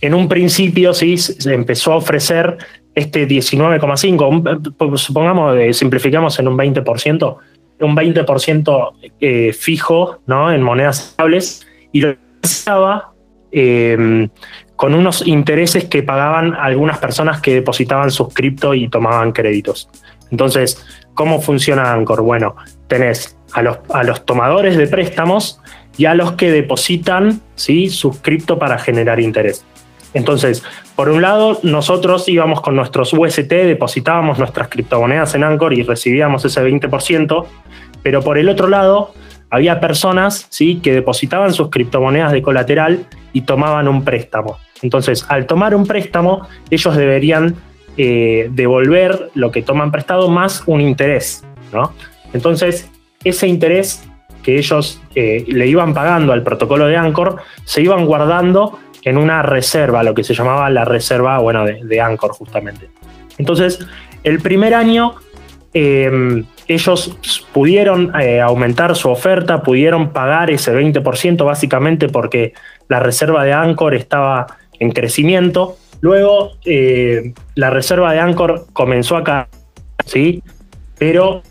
en 0.00 0.14
un 0.14 0.28
principio 0.28 0.92
sí 0.92 1.16
se 1.16 1.54
empezó 1.54 1.92
a 1.92 1.96
ofrecer 1.96 2.58
este 2.94 3.26
19,5, 3.26 4.98
supongamos, 4.98 5.56
eh, 5.56 5.72
simplificamos 5.72 6.38
en 6.38 6.48
un 6.48 6.58
20%, 6.58 7.36
un 7.84 7.96
20% 7.96 8.92
eh, 9.20 9.52
fijo 9.52 10.20
¿no? 10.26 10.52
en 10.52 10.62
monedas 10.62 11.10
estables 11.10 11.66
y 11.92 12.00
lo 12.00 12.16
estaba 12.42 13.12
em, 13.50 14.28
con 14.76 14.94
unos 14.94 15.26
intereses 15.26 15.84
que 15.84 16.02
pagaban 16.02 16.54
algunas 16.54 16.98
personas 16.98 17.40
que 17.40 17.54
depositaban 17.54 18.10
sus 18.10 18.32
cripto 18.34 18.74
y 18.74 18.88
tomaban 18.88 19.32
créditos. 19.32 19.88
Entonces, 20.30 20.84
¿cómo 21.14 21.40
funciona 21.40 21.92
Anchor? 21.92 22.22
Bueno, 22.22 22.56
tenés 22.88 23.36
a 23.52 23.62
los, 23.62 23.78
a 23.92 24.02
los 24.02 24.24
tomadores 24.24 24.76
de 24.76 24.86
préstamos 24.86 25.60
y 25.96 26.06
a 26.06 26.14
los 26.14 26.32
que 26.32 26.50
depositan 26.50 27.40
¿sí? 27.54 27.90
sus 27.90 28.18
cripto 28.18 28.58
para 28.58 28.78
generar 28.78 29.20
interés. 29.20 29.64
Entonces, 30.14 30.62
por 30.96 31.08
un 31.08 31.22
lado, 31.22 31.58
nosotros 31.62 32.28
íbamos 32.28 32.60
con 32.60 32.76
nuestros 32.76 33.12
UST, 33.12 33.48
depositábamos 33.48 34.38
nuestras 34.38 34.68
criptomonedas 34.68 35.34
en 35.34 35.44
Anchor 35.44 35.72
y 35.72 35.82
recibíamos 35.82 36.44
ese 36.44 36.62
20%, 36.62 37.46
pero 38.02 38.22
por 38.22 38.38
el 38.38 38.48
otro 38.48 38.68
lado, 38.68 39.12
había 39.50 39.80
personas 39.80 40.46
¿sí? 40.50 40.80
que 40.82 40.92
depositaban 40.92 41.52
sus 41.52 41.70
criptomonedas 41.70 42.32
de 42.32 42.42
colateral 42.42 43.06
y 43.32 43.42
tomaban 43.42 43.88
un 43.88 44.04
préstamo. 44.04 44.58
Entonces, 44.82 45.24
al 45.28 45.46
tomar 45.46 45.74
un 45.74 45.86
préstamo, 45.86 46.48
ellos 46.70 46.96
deberían 46.96 47.54
eh, 47.96 48.48
devolver 48.50 49.30
lo 49.34 49.50
que 49.50 49.62
toman 49.62 49.92
prestado 49.92 50.28
más 50.28 50.62
un 50.66 50.80
interés. 50.80 51.44
¿no? 51.72 51.92
Entonces, 52.32 52.90
ese 53.24 53.46
interés 53.46 54.08
que 54.42 54.56
ellos 54.56 55.00
eh, 55.14 55.44
le 55.46 55.66
iban 55.66 55.94
pagando 55.94 56.32
al 56.32 56.42
protocolo 56.42 56.86
de 56.86 56.96
Anchor, 56.96 57.36
se 57.64 57.82
iban 57.82 58.06
guardando 58.06 58.78
en 59.04 59.18
una 59.18 59.42
reserva, 59.42 60.02
lo 60.02 60.14
que 60.14 60.24
se 60.24 60.34
llamaba 60.34 60.70
la 60.70 60.84
reserva 60.84 61.38
bueno, 61.38 61.64
de, 61.64 62.00
Anchor 62.00 62.32
justamente. 62.32 62.88
Entonces, 63.38 63.78
el 64.22 64.40
primer 64.40 64.74
año 64.74 65.14
em, 65.74 66.44
ellos 66.68 67.16
pudieron 67.52 68.12
eh, 68.20 68.40
aumentar 68.40 68.94
su 68.96 69.10
oferta, 69.10 69.62
pudieron 69.62 70.10
pagar 70.10 70.50
ese 70.50 70.74
20% 70.74 71.44
básicamente 71.44 72.08
porque 72.08 72.52
la 72.88 73.00
reserva 73.00 73.44
de 73.44 73.52
Anchor 73.52 73.94
estaba 73.94 74.46
en 74.78 74.92
crecimiento. 74.92 75.76
Luego, 76.00 76.52
eh, 76.64 77.32
la 77.54 77.70
reserva 77.70 78.12
de 78.12 78.20
Anchor 78.20 78.66
comenzó 78.72 79.16
a 79.16 79.24
caer, 79.24 79.46
¿sí? 80.04 80.42
pero 80.98 81.42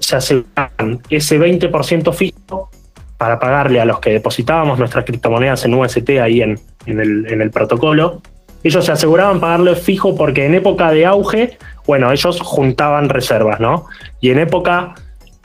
se 0.00 0.16
aseguraron 0.16 1.00
ese 1.10 1.38
20% 1.38 2.12
fijo 2.12 2.70
para 3.16 3.38
pagarle 3.38 3.80
a 3.80 3.84
los 3.84 4.00
que 4.00 4.10
depositábamos 4.10 4.78
nuestras 4.78 5.04
criptomonedas 5.04 5.64
en 5.64 5.74
UST 5.74 6.10
ahí 6.20 6.42
en, 6.42 6.58
en, 6.86 7.00
el, 7.00 7.26
en 7.30 7.40
el 7.40 7.50
protocolo. 7.50 8.22
Ellos 8.62 8.84
se 8.84 8.92
aseguraban 8.92 9.40
pagarle 9.40 9.76
fijo 9.76 10.16
porque 10.16 10.46
en 10.46 10.54
época 10.54 10.90
de 10.90 11.04
auge, 11.04 11.58
bueno, 11.86 12.10
ellos 12.10 12.40
juntaban 12.40 13.08
reservas, 13.08 13.60
¿no? 13.60 13.86
Y 14.20 14.30
en 14.30 14.38
época 14.38 14.94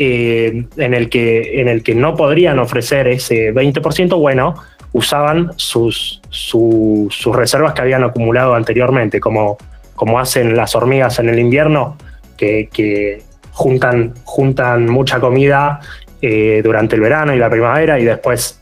eh, 0.01 0.65
en, 0.77 0.93
el 0.93 1.09
que, 1.09 1.59
en 1.59 1.67
el 1.67 1.83
que 1.83 1.93
no 1.93 2.15
podrían 2.15 2.59
ofrecer 2.59 3.09
ese 3.09 3.53
20%, 3.53 4.17
bueno, 4.17 4.55
usaban 4.93 5.51
sus, 5.57 6.21
sus 6.29 7.35
reservas 7.35 7.73
que 7.73 7.81
habían 7.81 8.05
acumulado 8.05 8.55
anteriormente, 8.55 9.19
como, 9.19 9.57
como 9.95 10.17
hacen 10.17 10.55
las 10.55 10.73
hormigas 10.73 11.19
en 11.19 11.27
el 11.27 11.37
invierno, 11.37 11.97
que, 12.37 13.21
juntan, 13.51 14.13
juntan 14.23 14.85
mucha 14.89 15.19
comida 15.19 15.81
eh, 16.21 16.61
durante 16.63 16.95
el 16.95 17.01
verano 17.01 17.35
y 17.35 17.37
la 17.37 17.49
primavera 17.49 17.99
y 17.99 18.05
después 18.05 18.61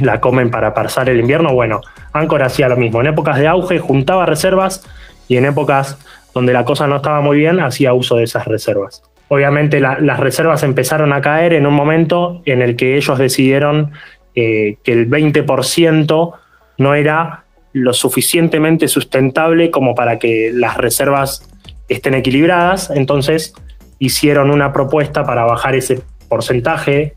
la 0.00 0.20
comen 0.20 0.50
para 0.50 0.74
pasar 0.74 1.08
el 1.08 1.18
invierno. 1.18 1.54
Bueno, 1.54 1.80
Anchor 2.14 2.42
hacía 2.42 2.68
lo 2.68 2.76
mismo. 2.76 3.00
En 3.00 3.08
épocas 3.08 3.38
de 3.38 3.46
auge 3.46 3.78
juntaba 3.78 4.24
reservas 4.24 4.86
y 5.28 5.36
en 5.36 5.44
épocas 5.44 5.98
donde 6.32 6.52
la 6.52 6.64
cosa 6.64 6.86
no 6.86 6.96
estaba 6.96 7.20
muy 7.20 7.36
bien 7.36 7.60
hacía 7.60 7.92
uso 7.92 8.16
de 8.16 8.24
esas 8.24 8.46
reservas. 8.46 9.02
Obviamente 9.28 9.80
las 9.80 10.20
reservas 10.20 10.62
empezaron 10.62 11.12
a 11.12 11.20
caer 11.20 11.54
en 11.54 11.66
un 11.66 11.74
momento 11.74 12.42
en 12.44 12.62
el 12.62 12.76
que 12.76 12.96
ellos 12.96 13.18
decidieron 13.18 13.92
eh, 14.34 14.76
que 14.84 14.92
el 14.92 15.08
20% 15.08 16.32
no 16.78 16.94
era 16.94 17.44
lo 17.72 17.92
suficientemente 17.92 18.86
sustentable 18.88 19.70
como 19.70 19.94
para 19.94 20.18
que 20.18 20.50
las 20.52 20.76
reservas 20.76 21.48
estén 21.88 22.14
equilibradas, 22.14 22.90
entonces 22.90 23.54
hicieron 23.98 24.50
una 24.50 24.72
propuesta 24.72 25.24
para 25.24 25.44
bajar 25.44 25.74
ese 25.74 26.02
porcentaje 26.28 27.14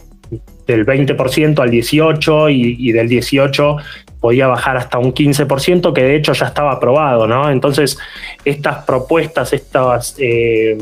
del 0.66 0.86
20% 0.86 1.60
al 1.60 1.72
18% 1.72 2.52
y, 2.52 2.92
del 2.92 3.10
18% 3.10 3.82
podía 4.28 4.48
bajar 4.48 4.76
hasta 4.76 4.98
un 4.98 5.14
15%, 5.14 5.94
que 5.94 6.04
de 6.04 6.18
hecho 6.18 6.34
ya 6.34 6.48
estaba 6.48 6.74
aprobado, 6.74 7.28
¿no? 7.28 7.50
Entonces, 7.50 7.98
estas 8.44 8.84
propuestas, 8.84 9.54
estas 9.54 10.18
eh, 10.20 10.78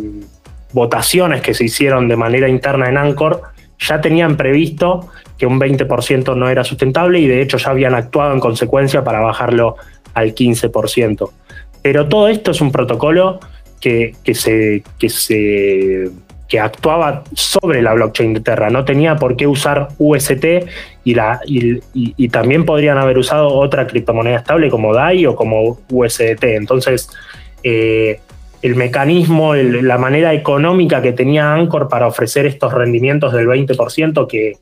votaciones 0.73 1.43
que 1.43 1.53
se 1.53 1.65
hicieron 1.65 2.07
de 2.07 2.15
manera 2.15 2.49
interna 2.49 2.89
en 2.89 2.97
Anchor, 2.97 3.43
ya 3.77 4.01
tenían 4.01 4.35
previsto 4.35 5.11
que 5.37 5.45
un 5.45 5.59
20% 5.59 6.35
no 6.35 6.49
era 6.49 6.63
sustentable 6.63 7.19
y 7.19 7.27
de 7.27 7.43
hecho 7.43 7.57
ya 7.57 7.69
habían 7.69 7.93
actuado 7.93 8.33
en 8.33 8.39
consecuencia 8.39 9.03
para 9.03 9.19
bajarlo 9.19 9.75
al 10.15 10.33
15%. 10.33 11.29
Pero 11.83 12.07
todo 12.07 12.27
esto 12.27 12.49
es 12.49 12.61
un 12.61 12.71
protocolo 12.71 13.39
que, 13.79 14.15
se, 14.33 14.81
que, 14.97 15.09
se, 15.09 16.09
que 16.47 16.59
actuaba 16.59 17.23
sobre 17.33 17.81
la 17.81 17.93
blockchain 17.93 18.33
de 18.33 18.39
Terra. 18.39 18.69
No 18.69 18.85
tenía 18.85 19.15
por 19.15 19.35
qué 19.35 19.47
usar 19.47 19.87
UST 19.97 20.45
y, 21.03 22.27
también 22.29 22.65
podrían 22.65 22.97
haber 22.97 23.17
usado 23.17 23.47
otra 23.47 23.87
criptomoneda 23.87 24.37
estable 24.37 24.69
como 24.69 24.93
DAI 24.93 25.25
o 25.25 25.35
como 25.35 25.79
USDT. 25.89 26.43
Entonces, 26.43 27.09
eh, 27.63 28.19
el 28.61 28.75
mecanismo, 28.75 29.53
la 29.55 29.97
manera 29.97 30.33
económica 30.33 31.01
que 31.01 31.13
tenía 31.13 31.53
Anchor 31.53 31.87
para 31.87 32.07
ofrecer 32.07 32.45
estos 32.45 32.73
rendimientos 32.73 33.33
del 33.33 33.47
20%, 33.47 34.27
que, 34.27 34.53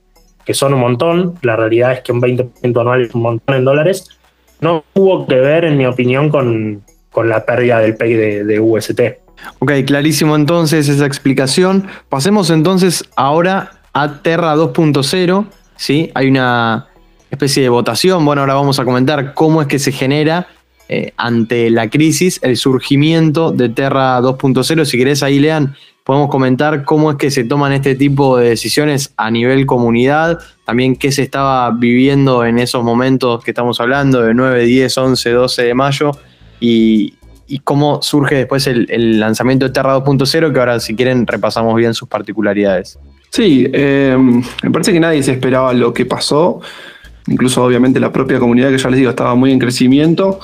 que 0.46 0.54
son 0.54 0.74
un 0.74 0.82
montón, 0.82 1.36
la 1.42 1.56
realidad 1.56 1.94
es 1.94 2.02
que 2.02 2.12
un 2.12 2.22
20% 2.22 2.82
anual 2.82 3.04
es 3.04 3.16
un 3.16 3.22
montón 3.22 3.56
en 3.56 3.64
dólares, 3.64 4.10
no 4.60 4.84
tuvo 4.94 5.26
que 5.28 5.36
ver, 5.36 5.66
en 5.66 5.78
mi 5.78 5.86
opinión, 5.86 6.30
con, 6.30 6.84
con 7.12 7.30
la 7.30 7.46
pérdida 7.46 7.80
del 7.80 7.96
PEG 7.96 8.46
de, 8.46 8.60
UST. 8.60 9.02
Ok, 9.60 9.72
clarísimo 9.86 10.36
entonces 10.36 10.90
esa 10.90 11.06
explicación. 11.06 11.88
Pasemos 12.10 12.50
entonces 12.50 13.04
ahora 13.16 13.82
a 13.94 14.22
Terra 14.22 14.56
2.0. 14.56 15.46
¿sí? 15.76 16.12
Hay 16.16 16.28
una 16.28 16.88
especie 17.32 17.64
de 17.64 17.70
votación. 17.70 18.26
Bueno, 18.26 18.42
ahora 18.42 18.56
vamos 18.56 18.80
a 18.80 18.86
comentar 18.86 19.34
cómo 19.34 19.62
es 19.62 19.68
que 19.68 19.80
se 19.80 19.92
genera 19.92 20.48
eh, 20.90 21.14
ante 21.18 21.70
la 21.70 21.90
crisis 21.90 22.40
el 22.44 22.58
surgimiento 22.58 23.52
de 23.52 23.70
Terra 23.70 24.20
2.0. 24.22 24.86
Si 24.86 24.98
querés 24.98 25.24
ahí 25.24 25.40
lean, 25.40 25.76
podemos 26.04 26.30
comentar 26.30 26.84
cómo 26.84 27.12
es 27.12 27.18
que 27.18 27.32
se 27.32 27.44
toman 27.44 27.72
este 27.74 27.96
tipo 27.96 28.38
de 28.38 28.50
decisiones 28.50 29.14
a 29.18 29.32
nivel 29.32 29.66
comunidad, 29.66 30.40
también 30.66 30.96
qué 30.96 31.12
se 31.12 31.22
estaba 31.22 31.72
viviendo 31.72 32.46
en 32.46 32.60
esos 32.60 32.84
momentos 32.84 33.44
que 33.44 33.52
estamos 33.52 33.80
hablando 33.80 34.22
de 34.22 34.34
9, 34.34 34.66
10, 34.66 34.98
11, 34.98 35.30
12 35.32 35.64
de 35.64 35.74
mayo 35.74 36.12
y, 36.60 37.14
cómo 37.64 38.02
surge 38.02 38.36
después 38.36 38.68
el, 38.68 39.20
lanzamiento 39.20 39.66
de 39.66 39.72
Terra 39.72 39.98
2.0, 39.98 40.54
que 40.54 40.60
ahora 40.60 40.80
si 40.80 40.96
quieren 40.96 41.28
repasamos 41.28 41.76
bien 41.76 41.94
sus 41.94 42.08
particularidades. 42.08 43.00
Sí, 43.30 43.68
eh, 43.74 44.18
me 44.64 44.72
parece 44.72 44.94
que 44.94 45.00
nadie 45.00 45.24
se 45.24 45.32
esperaba 45.32 45.74
lo 45.74 45.94
que 45.94 46.06
pasó, 46.06 46.62
incluso 47.28 47.64
obviamente 47.64 48.00
la 48.00 48.12
propia 48.12 48.40
comunidad 48.40 48.70
que 48.70 48.78
ya 48.78 48.90
les 48.90 49.00
digo 49.00 49.10
estaba 49.10 49.36
muy 49.36 49.52
en 49.52 49.60
crecimiento. 49.60 50.40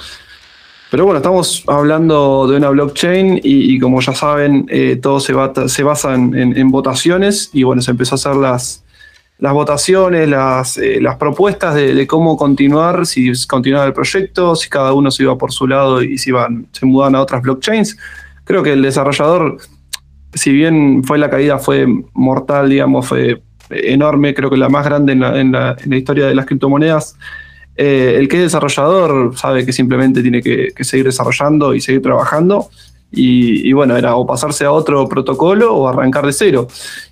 Pero 0.89 1.05
bueno, 1.05 1.17
estamos 1.17 1.63
hablando 1.67 2.47
de 2.47 2.57
una 2.57 2.69
blockchain 2.69 3.41
y, 3.43 3.77
como 3.79 4.01
ya 4.01 4.13
saben, 4.13 4.65
eh, 4.69 4.97
todo 4.99 5.19
se, 5.19 5.33
se 5.67 5.83
basa 5.83 6.15
en, 6.15 6.71
votaciones 6.71 7.51
y 7.53 7.61
bueno, 7.61 7.83
se 7.83 7.91
empezó 7.91 8.15
a 8.15 8.17
hacer 8.17 8.35
las, 8.35 8.83
las 9.39 9.53
votaciones, 9.53 10.27
las, 10.27 10.77
eh, 10.77 10.99
las 11.01 11.15
propuestas 11.15 11.73
de, 11.73 12.05
cómo 12.07 12.35
continuar, 12.35 13.05
si 13.05 13.31
continuaba 13.47 13.85
el 13.85 13.93
proyecto, 13.93 14.55
si 14.55 14.69
cada 14.69 14.93
uno 14.93 15.11
se 15.11 15.23
iba 15.23 15.37
por 15.37 15.53
su 15.53 15.65
lado 15.65 16.03
y 16.03 16.17
si 16.17 16.29
iban, 16.29 16.67
se 16.73 16.85
mudaban 16.85 17.15
a 17.15 17.21
otras 17.21 17.41
blockchains. 17.41 17.97
Creo 18.43 18.63
que 18.63 18.73
el 18.73 18.81
desarrollador, 18.81 19.57
si 20.33 20.51
bien 20.51 21.03
fue 21.05 21.17
la 21.17 21.29
caída, 21.29 21.57
fue 21.57 21.87
mortal, 22.13 22.69
digamos, 22.69 23.07
fue 23.07 23.41
enorme, 23.69 24.33
creo 24.33 24.49
que 24.49 24.57
la 24.57 24.67
más 24.67 24.83
grande 24.83 25.13
en 25.13 25.21
la, 25.21 25.39
en 25.39 25.51
la, 25.51 25.77
historia 25.97 26.27
de 26.27 26.35
las 26.35 26.45
criptomonedas. 26.45 27.15
Eh, 27.77 28.15
el 28.17 28.27
que 28.27 28.37
es 28.37 28.43
desarrollador 28.43 29.37
sabe 29.37 29.65
que 29.65 29.71
simplemente 29.71 30.21
tiene 30.21 30.41
que 30.41 30.73
seguir 30.81 31.05
desarrollando 31.05 31.73
y 31.73 31.79
seguir 31.79 32.01
trabajando 32.01 32.69
y, 33.11 33.71
bueno, 33.73 33.97
era 33.97 34.15
o 34.15 34.25
pasarse 34.25 34.65
a 34.65 34.71
otro 34.71 35.07
protocolo 35.07 35.73
o 35.73 35.87
arrancar 35.87 36.25
de 36.25 36.33
cero. 36.33 36.67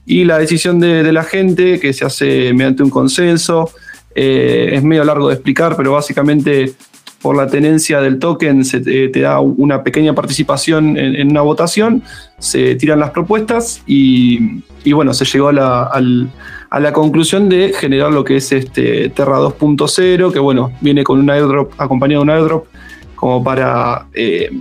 Y 0.06 0.26
la 0.26 0.38
decisión 0.38 0.80
de, 0.80 1.12
la 1.12 1.24
gente, 1.24 1.80
que 1.80 1.94
se 1.94 2.06
hace 2.06 2.54
mediante 2.54 2.84
un 2.84 2.90
consenso, 2.90 3.72
eh, 4.14 4.72
es 4.74 4.84
medio 4.84 5.04
largo 5.04 5.28
de 5.28 5.36
explicar, 5.36 5.76
pero 5.76 5.94
básicamente 5.94 6.74
por 7.22 7.36
la 7.36 7.48
tenencia 7.48 8.00
del 8.00 8.20
token 8.20 8.64
se 8.64 8.80
te, 8.80 9.20
da 9.20 9.40
una 9.40 9.84
pequeña 9.84 10.14
participación 10.14 10.98
en, 10.98 11.32
una 11.32 11.42
votación, 11.42 12.04
se 12.38 12.76
tiran 12.76 13.00
las 13.00 13.10
propuestas 13.10 13.82
y, 13.88 14.62
bueno, 14.92 15.14
se 15.14 15.26
llegó 15.26 15.50
a 15.50 15.54
la, 15.54 16.94
conclusión 16.94 17.50
de 17.50 17.74
generar 17.74 18.12
lo 18.12 18.24
que 18.24 18.38
es 18.38 18.52
este 18.52 19.10
Terra 19.10 19.40
2.0, 19.40 20.32
que 20.32 20.40
bueno, 20.40 20.72
viene 20.80 21.04
con 21.04 21.20
un 21.20 21.30
airdrop, 21.30 21.74
acompañado 21.80 22.22
de 22.22 22.24
un 22.24 22.30
airdrop 22.30 22.68
como 23.16 23.44
para 23.44 24.06
eh, 24.14 24.52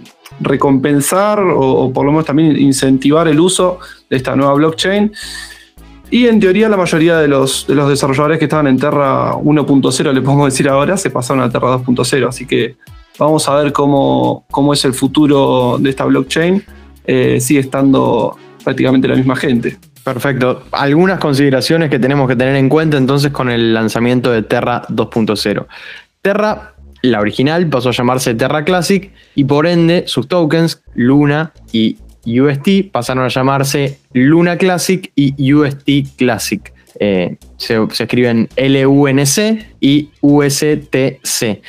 recompensar 0.41 1.41
o, 1.41 1.93
por 1.93 2.05
lo 2.05 2.12
menos 2.12 2.27
también 2.27 2.59
incentivar 2.59 3.29
el 3.29 3.41
uso 3.41 3.79
de 4.11 4.17
esta 4.17 4.37
nueva 4.37 4.55
blockchain. 4.55 5.12
Y 6.11 6.27
en 6.27 6.39
teoría 6.39 6.69
la 6.69 6.77
mayoría 6.77 7.19
de 7.19 7.29
los, 7.29 7.67
de 7.67 7.75
los 7.75 7.89
desarrolladores 7.89 8.39
que 8.39 8.45
estaban 8.45 8.69
en 8.69 8.79
Terra 8.79 9.33
1.0, 9.33 10.12
le 10.12 10.23
podemos 10.23 10.53
decir 10.53 10.69
ahora, 10.69 10.97
se 10.97 11.11
pasaron 11.11 11.43
a 11.43 11.51
Terra 11.51 11.77
2.0. 11.79 12.29
Así 12.29 12.47
que 12.47 12.77
vamos 13.19 13.49
a 13.49 13.57
ver 13.57 13.73
cómo, 13.73 14.47
cómo 14.51 14.73
es 14.73 14.85
el 14.85 14.95
futuro 14.95 15.79
de 15.81 15.91
esta 15.91 16.05
blockchain. 16.05 16.62
Eh, 17.07 17.41
sigue 17.41 17.61
estando 17.61 18.37
prácticamente 18.62 19.09
la 19.09 19.17
misma 19.17 19.37
gente. 19.37 19.79
Perfecto. 20.07 20.62
Algunas 20.71 21.19
consideraciones 21.19 21.91
que 21.91 21.99
tenemos 21.99 22.29
que 22.29 22.37
tener 22.37 22.55
en 22.55 22.69
cuenta 22.69 22.97
entonces 22.97 23.33
con 23.33 23.51
el 23.51 23.75
lanzamiento 23.75 24.31
de 24.31 24.43
Terra 24.43 24.83
2.0. 24.89 25.67
Terra 26.23 26.76
la 27.02 27.20
original 27.20 27.68
pasó 27.68 27.90
a 27.90 27.92
llamarse 27.92 28.35
Terra 28.35 28.64
Classic 28.64 29.11
y 29.35 29.44
por 29.44 29.66
ende 29.66 30.04
sus 30.06 30.28
tokens, 30.28 30.82
Luna 30.94 31.52
y 31.72 31.98
UST, 32.26 32.90
pasaron 32.90 33.24
a 33.24 33.28
llamarse 33.28 33.98
Luna 34.12 34.56
Classic 34.56 35.11
y 35.14 35.52
UST 35.52 36.16
Classic. 36.16 36.72
Eh, 36.98 37.37
se, 37.56 37.78
escriben 37.98 38.48
LUNC 38.56 39.66
y 39.80 40.11
USTC. 40.20 41.62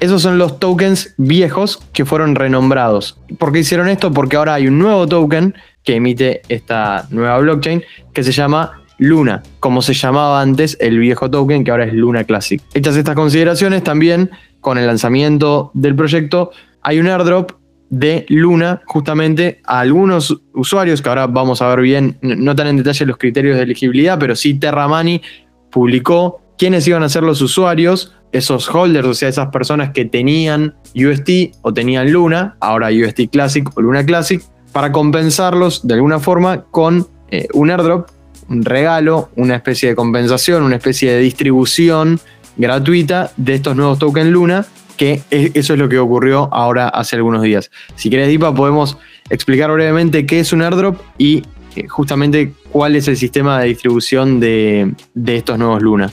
Esos 0.00 0.22
son 0.22 0.38
los 0.38 0.58
tokens 0.58 1.14
viejos 1.18 1.78
que 1.92 2.06
fueron 2.06 2.34
renombrados. 2.34 3.18
¿Por 3.38 3.52
qué 3.52 3.58
hicieron 3.58 3.88
esto? 3.88 4.12
Porque 4.12 4.36
ahora 4.36 4.54
hay 4.54 4.66
un 4.66 4.78
nuevo 4.78 5.06
token 5.06 5.54
que 5.84 5.96
emite 5.96 6.40
esta 6.48 7.06
nueva 7.10 7.38
blockchain 7.38 7.82
que 8.14 8.22
se 8.22 8.32
llama 8.32 8.79
Luna, 9.00 9.42
como 9.60 9.80
se 9.82 9.94
llamaba 9.94 10.42
antes 10.42 10.76
el 10.78 10.98
viejo 10.98 11.30
token 11.30 11.64
que 11.64 11.70
ahora 11.70 11.86
es 11.86 11.94
Luna 11.94 12.24
Classic. 12.24 12.62
Hechas 12.74 12.96
estas 12.96 13.16
consideraciones, 13.16 13.82
también 13.82 14.30
con 14.60 14.76
el 14.76 14.86
lanzamiento 14.86 15.70
del 15.72 15.96
proyecto, 15.96 16.50
hay 16.82 17.00
un 17.00 17.08
airdrop 17.08 17.52
de 17.88 18.26
Luna 18.28 18.82
justamente 18.86 19.60
a 19.64 19.80
algunos 19.80 20.42
usuarios, 20.54 21.00
que 21.00 21.08
ahora 21.08 21.26
vamos 21.26 21.62
a 21.62 21.68
ver 21.68 21.80
bien, 21.80 22.18
no 22.20 22.54
tan 22.54 22.68
en 22.68 22.76
detalle 22.76 23.06
los 23.06 23.16
criterios 23.16 23.56
de 23.56 23.62
elegibilidad, 23.62 24.18
pero 24.18 24.36
sí 24.36 24.54
Terramani 24.54 25.22
publicó 25.70 26.42
quiénes 26.58 26.86
iban 26.86 27.02
a 27.02 27.08
ser 27.08 27.22
los 27.22 27.40
usuarios, 27.40 28.14
esos 28.32 28.68
holders, 28.68 29.08
o 29.08 29.14
sea, 29.14 29.30
esas 29.30 29.48
personas 29.48 29.90
que 29.90 30.04
tenían 30.04 30.74
UST 30.94 31.56
o 31.62 31.72
tenían 31.72 32.12
Luna, 32.12 32.56
ahora 32.60 32.90
UST 32.90 33.30
Classic 33.32 33.66
o 33.76 33.80
Luna 33.80 34.04
Classic, 34.04 34.42
para 34.72 34.92
compensarlos 34.92 35.86
de 35.86 35.94
alguna 35.94 36.20
forma 36.20 36.64
con 36.70 37.08
eh, 37.30 37.48
un 37.54 37.70
airdrop, 37.70 38.08
regalo, 38.50 39.30
una 39.36 39.56
especie 39.56 39.90
de 39.90 39.94
compensación, 39.94 40.62
una 40.62 40.76
especie 40.76 41.12
de 41.12 41.20
distribución 41.20 42.20
gratuita 42.56 43.30
de 43.36 43.54
estos 43.54 43.76
nuevos 43.76 43.98
tokens 43.98 44.30
Luna, 44.30 44.66
que 44.96 45.22
eso 45.30 45.72
es 45.72 45.78
lo 45.78 45.88
que 45.88 45.98
ocurrió 45.98 46.48
ahora 46.52 46.88
hace 46.88 47.16
algunos 47.16 47.42
días. 47.42 47.70
Si 47.94 48.10
querés, 48.10 48.28
Dipa, 48.28 48.54
podemos 48.54 48.98
explicar 49.30 49.70
brevemente 49.70 50.26
qué 50.26 50.40
es 50.40 50.52
un 50.52 50.60
airdrop 50.62 51.00
y 51.16 51.42
eh, 51.76 51.86
justamente 51.88 52.52
cuál 52.70 52.96
es 52.96 53.08
el 53.08 53.16
sistema 53.16 53.60
de 53.60 53.68
distribución 53.68 54.40
de, 54.40 54.92
estos 55.26 55.58
nuevos 55.58 55.80
Luna. 55.80 56.10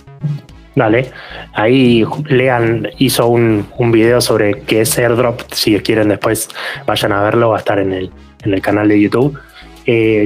Dale, 0.75 1.11
ahí 1.53 2.05
Lean 2.29 2.87
hizo 2.99 3.27
un, 3.27 3.65
un, 3.79 3.91
video 3.91 4.21
sobre 4.21 4.61
qué 4.61 4.81
es 4.81 4.97
airdrop. 4.97 5.41
Si 5.51 5.77
quieren, 5.79 6.09
después 6.09 6.49
vayan 6.85 7.11
a 7.11 7.23
verlo, 7.23 7.49
va 7.49 7.55
a 7.55 7.59
estar 7.59 7.79
en 7.79 7.91
el, 7.91 8.11
en 8.43 8.53
el 8.53 8.61
canal 8.61 8.87
de 8.87 9.01
YouTube. 9.01 9.37
Eh, 9.89 10.25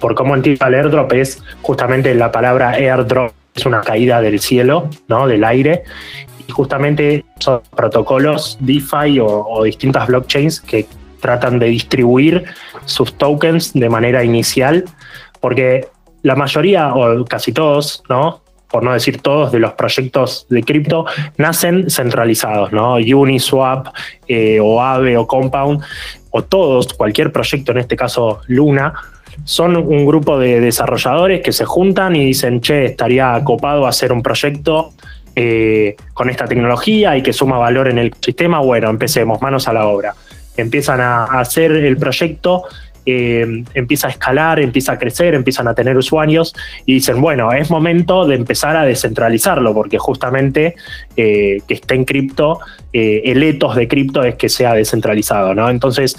por 0.00 0.14
cómo 0.14 0.34
entiendo 0.34 0.66
el 0.66 0.74
airdrop, 0.74 1.12
es 1.12 1.42
justamente 1.60 2.14
la 2.14 2.32
palabra 2.32 2.70
airdrop, 2.70 3.32
es 3.54 3.66
una 3.66 3.82
caída 3.82 4.22
del 4.22 4.40
cielo, 4.40 4.88
¿no? 5.06 5.28
del 5.28 5.44
aire. 5.44 5.84
Y 6.46 6.50
justamente 6.50 7.26
son 7.38 7.60
protocolos 7.76 8.56
DeFi 8.60 9.20
o, 9.20 9.26
o 9.26 9.64
distintas 9.64 10.06
blockchains 10.06 10.62
que 10.62 10.86
tratan 11.20 11.58
de 11.58 11.66
distribuir 11.66 12.44
sus 12.86 13.12
tokens 13.18 13.74
de 13.74 13.90
manera 13.90 14.24
inicial, 14.24 14.84
porque 15.40 15.88
la 16.22 16.34
mayoría 16.34 16.94
o 16.94 17.24
casi 17.26 17.52
todos, 17.52 18.02
¿no? 18.08 18.40
por 18.70 18.82
no 18.82 18.92
decir 18.92 19.20
todos, 19.20 19.50
de 19.50 19.58
los 19.58 19.72
proyectos 19.72 20.46
de 20.50 20.62
cripto 20.62 21.06
nacen 21.36 21.90
centralizados, 21.90 22.72
¿no? 22.72 22.94
Uniswap 22.96 23.88
eh, 24.26 24.60
o 24.60 24.80
Aave 24.80 25.16
o 25.16 25.26
Compound, 25.26 25.82
o 26.30 26.44
todos, 26.44 26.92
cualquier 26.94 27.32
proyecto, 27.32 27.72
en 27.72 27.78
este 27.78 27.96
caso 27.96 28.40
Luna, 28.46 28.94
son 29.44 29.76
un 29.76 30.04
grupo 30.04 30.38
de 30.38 30.60
desarrolladores 30.60 31.42
que 31.42 31.52
se 31.52 31.64
juntan 31.64 32.16
y 32.16 32.24
dicen, 32.24 32.60
che, 32.60 32.86
estaría 32.86 33.40
copado 33.44 33.86
hacer 33.86 34.12
un 34.12 34.22
proyecto 34.22 34.92
eh, 35.36 35.96
con 36.14 36.28
esta 36.28 36.46
tecnología 36.46 37.16
y 37.16 37.22
que 37.22 37.32
suma 37.32 37.58
valor 37.58 37.88
en 37.88 37.98
el 37.98 38.12
sistema. 38.20 38.60
Bueno, 38.60 38.90
empecemos, 38.90 39.40
manos 39.40 39.68
a 39.68 39.72
la 39.72 39.86
obra. 39.86 40.14
Empiezan 40.56 41.00
a 41.00 41.24
hacer 41.24 41.70
el 41.72 41.96
proyecto 41.96 42.64
eh, 43.10 43.64
empieza 43.72 44.08
a 44.08 44.10
escalar, 44.10 44.60
empieza 44.60 44.92
a 44.92 44.98
crecer, 44.98 45.32
empiezan 45.32 45.66
a 45.66 45.74
tener 45.74 45.96
usuarios 45.96 46.54
y 46.84 46.92
dicen, 46.92 47.22
bueno, 47.22 47.50
es 47.52 47.70
momento 47.70 48.26
de 48.26 48.34
empezar 48.34 48.76
a 48.76 48.84
descentralizarlo, 48.84 49.72
porque 49.72 49.96
justamente 49.96 50.74
eh, 51.16 51.62
que 51.66 51.72
esté 51.72 51.94
en 51.94 52.04
cripto, 52.04 52.60
eh, 52.92 53.22
el 53.24 53.42
etos 53.42 53.76
de 53.76 53.88
cripto 53.88 54.22
es 54.24 54.34
que 54.34 54.50
sea 54.50 54.74
descentralizado, 54.74 55.54
¿no? 55.54 55.70
Entonces 55.70 56.18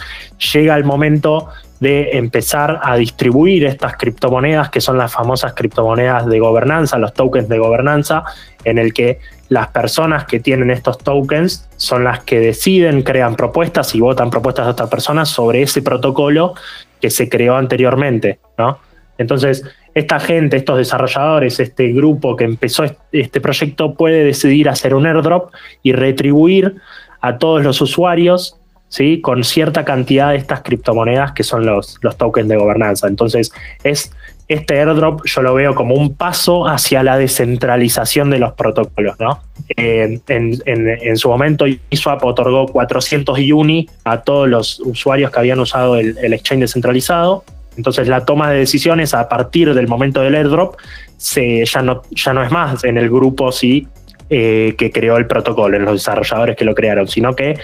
llega 0.52 0.76
el 0.78 0.84
momento 0.84 1.50
de 1.80 2.18
empezar 2.18 2.80
a 2.82 2.96
distribuir 2.96 3.66
estas 3.66 3.96
criptomonedas, 3.96 4.72
que 4.72 4.82
son 4.82 4.98
las 4.98 5.14
famosas 5.14 5.54
criptomonedas 5.54 6.26
de 6.26 6.40
gobernanza, 6.40 6.98
los 6.98 7.14
tokens 7.14 7.48
de 7.50 7.60
gobernanza, 7.60 8.24
en 8.64 8.80
el 8.80 8.96
que 8.96 9.20
las 9.50 9.68
personas 9.70 10.26
que 10.26 10.40
tienen 10.40 10.70
estos 10.70 11.00
tokens 11.00 11.68
son 11.76 12.04
las 12.04 12.24
que 12.24 12.40
deciden, 12.40 13.02
crean 13.02 13.36
propuestas 13.36 13.94
y 13.96 14.00
votan 14.00 14.30
propuestas 14.30 14.66
de 14.66 14.72
otras 14.72 14.90
personas 14.90 15.30
sobre 15.30 15.64
ese 15.64 15.82
protocolo 15.82 16.54
que 17.02 17.10
se 17.10 17.30
creó 17.30 17.56
anteriormente, 17.56 18.40
¿no? 18.58 18.80
Entonces, 19.18 19.64
esta 19.94 20.20
gente, 20.20 20.56
estos 20.56 20.78
desarrolladores, 20.78 21.60
este 21.60 21.92
grupo 21.92 22.36
que 22.36 22.46
empezó 22.46 22.86
este 23.12 23.42
proyecto 23.42 23.96
puede 23.96 24.24
decidir 24.24 24.70
hacer 24.70 24.94
un 24.94 25.06
airdrop 25.06 25.52
y 25.84 25.92
retribuir 25.92 26.76
a 27.20 27.38
todos 27.38 27.64
los 27.64 27.82
usuarios 27.82 28.56
¿sí? 28.88 29.20
con 29.20 29.44
cierta 29.44 29.84
cantidad 29.84 30.30
de 30.30 30.38
estas 30.38 30.62
criptomonedas 30.62 31.34
que 31.34 31.44
son 31.44 31.66
los, 31.66 31.98
los 32.02 32.18
tokens 32.18 32.48
de 32.48 32.56
gobernanza. 32.56 33.08
Entonces, 33.08 33.52
es 33.84 34.14
este 34.50 34.80
airdrop 34.80 35.22
yo 35.26 35.44
lo 35.44 35.54
veo 35.54 35.76
como 35.76 35.94
un 35.94 36.16
paso 36.16 36.68
hacia 36.68 37.04
la 37.04 37.20
descentralización 37.20 38.32
de 38.32 38.40
los 38.40 38.54
protocolos, 38.54 39.16
¿no? 39.20 39.42
En, 39.78 41.18
su 41.18 41.30
momento, 41.30 41.66
ISWAP 41.68 42.26
otorgó 42.26 42.66
400 42.68 43.38
UNI 43.54 43.88
a 44.06 44.22
todos 44.22 44.50
los 44.50 44.80
usuarios 44.80 45.30
que 45.30 45.40
habían 45.40 45.60
usado 45.60 45.98
el, 45.98 46.34
exchange 46.34 46.62
descentralizado. 46.62 47.44
Entonces, 47.78 48.08
la 48.08 48.26
toma 48.26 48.50
de 48.50 48.58
decisiones 48.58 49.14
a 49.14 49.30
partir 49.30 49.76
del 49.76 49.88
momento 49.88 50.22
del 50.22 50.34
airdrop 50.34 50.78
ya, 51.20 51.82
no, 51.84 52.02
ya 52.10 52.34
no 52.34 52.44
es 52.44 52.52
más 52.52 52.84
en 52.84 52.98
el 52.98 53.08
grupo 53.08 53.52
sí 53.52 53.88
eh, 54.32 54.74
que 54.80 54.92
creó 54.92 55.18
el 55.18 55.28
protocolo, 55.28 55.78
en 55.78 55.86
los 55.86 55.94
desarrolladores 55.94 56.56
que 56.58 56.66
lo 56.66 56.74
crearon, 56.74 57.08
sino 57.08 57.36
que 57.36 57.60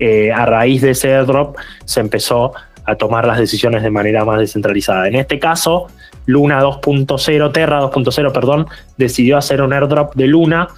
eh, 0.00 0.32
a 0.32 0.44
raíz 0.46 0.82
de 0.82 0.90
ese 0.90 1.14
airdrop 1.14 1.56
se 1.84 2.00
empezó 2.00 2.54
a 2.84 2.96
tomar 2.96 3.24
las 3.24 3.38
decisiones 3.38 3.84
de 3.84 3.90
manera 3.90 4.24
más 4.24 4.40
descentralizada. 4.40 5.06
En 5.06 5.14
este 5.14 5.38
caso, 5.38 5.86
Luna 6.26 6.62
2.0, 6.62 7.52
Terra 7.52 7.80
2.0, 7.82 8.32
perdón, 8.32 8.66
decidió 8.96 9.36
hacer 9.36 9.62
un 9.62 9.72
airdrop 9.72 10.14
de 10.14 10.26
Luna 10.26 10.68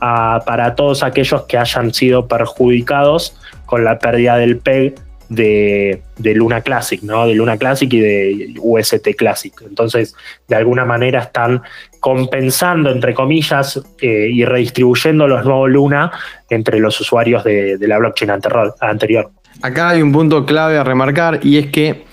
ah, 0.00 0.42
para 0.44 0.74
todos 0.74 1.02
aquellos 1.02 1.42
que 1.42 1.58
hayan 1.58 1.92
sido 1.94 2.26
perjudicados 2.26 3.36
con 3.66 3.84
la 3.84 3.98
pérdida 3.98 4.36
del 4.36 4.58
PEG 4.58 4.94
de, 5.30 6.02
Luna 6.34 6.60
Classic, 6.60 7.00
¿no? 7.02 7.26
De 7.26 7.34
Luna 7.34 7.56
Classic 7.56 7.90
y 7.92 8.00
de 8.00 8.54
UST 8.60 9.14
Classic. 9.16 9.54
Entonces, 9.62 10.14
de 10.48 10.56
alguna 10.56 10.84
manera 10.84 11.20
están 11.20 11.62
compensando, 12.00 12.90
entre 12.90 13.14
comillas, 13.14 13.80
eh, 14.00 14.28
y 14.30 14.44
redistribuyendo 14.44 15.28
los 15.28 15.44
nuevos 15.44 15.70
Luna 15.70 16.10
entre 16.48 16.80
los 16.80 17.00
usuarios 17.00 17.44
de, 17.44 17.78
de 17.78 17.88
la 17.88 17.98
blockchain 17.98 18.32
anterior. 18.80 19.30
Acá 19.62 19.90
hay 19.90 20.02
un 20.02 20.12
punto 20.12 20.44
clave 20.44 20.78
a 20.78 20.84
remarcar 20.84 21.40
y 21.42 21.58
es 21.58 21.66
que 21.66 22.09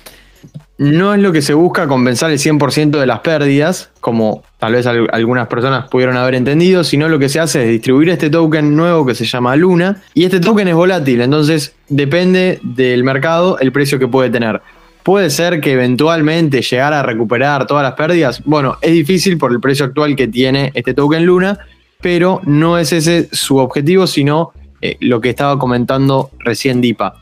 no 0.77 1.13
es 1.13 1.21
lo 1.21 1.31
que 1.31 1.41
se 1.41 1.53
busca 1.53 1.87
compensar 1.87 2.29
el 2.29 2.37
100% 2.37 2.99
de 2.99 3.05
las 3.05 3.21
pérdidas, 3.21 3.89
como 3.99 4.43
tal 4.59 4.73
vez 4.73 4.85
algunas 4.85 5.47
personas 5.47 5.87
pudieron 5.89 6.17
haber 6.17 6.35
entendido, 6.35 6.83
sino 6.83 7.09
lo 7.09 7.17
que 7.17 7.29
se 7.29 7.39
hace 7.39 7.63
es 7.63 7.69
distribuir 7.69 8.09
este 8.09 8.29
token 8.29 8.75
nuevo 8.75 9.05
que 9.05 9.15
se 9.15 9.25
llama 9.25 9.55
Luna, 9.55 10.03
y 10.13 10.25
este 10.25 10.39
token 10.39 10.67
es 10.67 10.75
volátil, 10.75 11.21
entonces 11.21 11.75
depende 11.89 12.59
del 12.61 13.03
mercado 13.03 13.57
el 13.59 13.71
precio 13.71 13.97
que 13.97 14.07
puede 14.07 14.29
tener. 14.29 14.61
Puede 15.01 15.29
ser 15.29 15.61
que 15.61 15.71
eventualmente 15.71 16.61
llegara 16.61 16.99
a 16.99 17.03
recuperar 17.03 17.65
todas 17.65 17.81
las 17.81 17.93
pérdidas. 17.93 18.43
Bueno, 18.43 18.77
es 18.81 18.91
difícil 18.91 19.37
por 19.37 19.53
el 19.53 19.61
precio 19.61 19.85
actual 19.85 20.15
que 20.17 20.27
tiene 20.27 20.71
este 20.75 20.93
token 20.93 21.25
Luna, 21.25 21.57
pero 22.01 22.41
no 22.43 22.77
es 22.77 22.91
ese 22.91 23.29
su 23.31 23.57
objetivo, 23.57 24.05
sino 24.05 24.51
eh, 24.81 24.97
lo 24.99 25.21
que 25.21 25.29
estaba 25.29 25.57
comentando 25.57 26.29
recién 26.39 26.81
Dipa. 26.81 27.15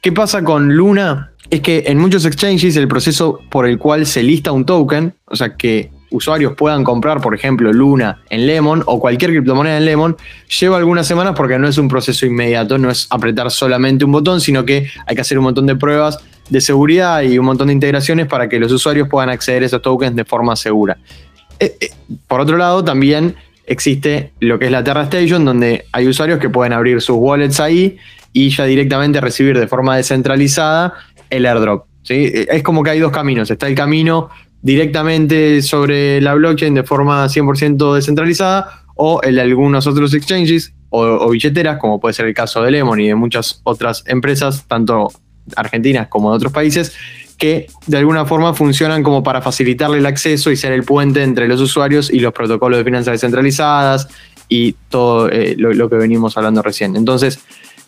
¿Qué 0.00 0.12
pasa 0.12 0.44
con 0.44 0.76
Luna? 0.76 1.33
Es 1.50 1.60
que 1.60 1.84
en 1.86 1.98
muchos 1.98 2.24
exchanges 2.24 2.76
el 2.76 2.88
proceso 2.88 3.40
por 3.50 3.66
el 3.66 3.78
cual 3.78 4.06
se 4.06 4.22
lista 4.22 4.52
un 4.52 4.64
token, 4.64 5.14
o 5.26 5.36
sea 5.36 5.56
que 5.56 5.90
usuarios 6.10 6.54
puedan 6.54 6.84
comprar, 6.84 7.20
por 7.20 7.34
ejemplo, 7.34 7.72
Luna 7.72 8.22
en 8.30 8.46
Lemon 8.46 8.82
o 8.86 9.00
cualquier 9.00 9.32
criptomoneda 9.32 9.78
en 9.78 9.84
Lemon, 9.84 10.16
lleva 10.60 10.76
algunas 10.76 11.06
semanas 11.06 11.34
porque 11.36 11.58
no 11.58 11.66
es 11.66 11.76
un 11.76 11.88
proceso 11.88 12.24
inmediato, 12.24 12.78
no 12.78 12.90
es 12.90 13.06
apretar 13.10 13.50
solamente 13.50 14.04
un 14.04 14.12
botón, 14.12 14.40
sino 14.40 14.64
que 14.64 14.88
hay 15.06 15.14
que 15.14 15.20
hacer 15.20 15.38
un 15.38 15.44
montón 15.44 15.66
de 15.66 15.74
pruebas 15.76 16.18
de 16.48 16.60
seguridad 16.60 17.22
y 17.22 17.38
un 17.38 17.46
montón 17.46 17.66
de 17.66 17.72
integraciones 17.72 18.26
para 18.26 18.48
que 18.48 18.60
los 18.60 18.70
usuarios 18.70 19.08
puedan 19.08 19.28
acceder 19.28 19.62
a 19.64 19.66
esos 19.66 19.82
tokens 19.82 20.14
de 20.14 20.24
forma 20.24 20.54
segura. 20.56 20.98
Eh, 21.58 21.76
eh, 21.80 21.90
por 22.28 22.40
otro 22.40 22.56
lado, 22.56 22.84
también 22.84 23.34
existe 23.66 24.32
lo 24.40 24.58
que 24.58 24.66
es 24.66 24.70
la 24.70 24.84
Terra 24.84 25.02
Station, 25.04 25.44
donde 25.44 25.86
hay 25.92 26.06
usuarios 26.06 26.38
que 26.38 26.50
pueden 26.50 26.72
abrir 26.72 27.00
sus 27.00 27.16
wallets 27.16 27.60
ahí 27.60 27.96
y 28.32 28.50
ya 28.50 28.64
directamente 28.64 29.20
recibir 29.20 29.58
de 29.58 29.66
forma 29.66 29.96
descentralizada 29.96 30.94
el 31.30 31.46
airdrop. 31.46 31.86
¿sí? 32.02 32.30
Es 32.32 32.62
como 32.62 32.82
que 32.82 32.90
hay 32.90 33.00
dos 33.00 33.12
caminos. 33.12 33.50
Está 33.50 33.66
el 33.66 33.74
camino 33.74 34.30
directamente 34.62 35.60
sobre 35.60 36.20
la 36.20 36.34
blockchain 36.34 36.74
de 36.74 36.84
forma 36.84 37.26
100% 37.26 37.94
descentralizada 37.94 38.84
o 38.94 39.20
el 39.22 39.34
de 39.34 39.42
algunos 39.42 39.86
otros 39.86 40.14
exchanges 40.14 40.72
o, 40.88 41.28
billeteras, 41.28 41.78
como 41.78 42.00
puede 42.00 42.14
ser 42.14 42.26
el 42.26 42.34
caso 42.34 42.62
de 42.62 42.70
Lemon 42.70 43.00
y 43.00 43.08
de 43.08 43.14
muchas 43.16 43.60
otras 43.64 44.04
empresas, 44.06 44.64
tanto 44.68 45.10
argentinas 45.56 46.06
como 46.08 46.30
de 46.30 46.36
otros 46.36 46.52
países, 46.52 46.94
que 47.36 47.66
de 47.86 47.98
alguna 47.98 48.24
forma 48.24 48.54
funcionan 48.54 49.02
como 49.02 49.22
para 49.22 49.42
facilitarle 49.42 49.98
el 49.98 50.06
acceso 50.06 50.52
y 50.52 50.56
ser 50.56 50.72
el 50.72 50.84
puente 50.84 51.22
entre 51.22 51.48
los 51.48 51.60
usuarios 51.60 52.10
y 52.10 52.20
los 52.20 52.32
protocolos 52.32 52.78
de 52.78 52.84
finanzas 52.84 53.12
descentralizadas 53.12 54.08
y 54.48 54.76
todo 54.88 55.28
eh, 55.30 55.56
lo, 55.58 55.72
lo 55.74 55.90
que 55.90 55.96
venimos 55.96 56.36
hablando 56.36 56.62
recién. 56.62 56.94
Entonces, 56.94 57.40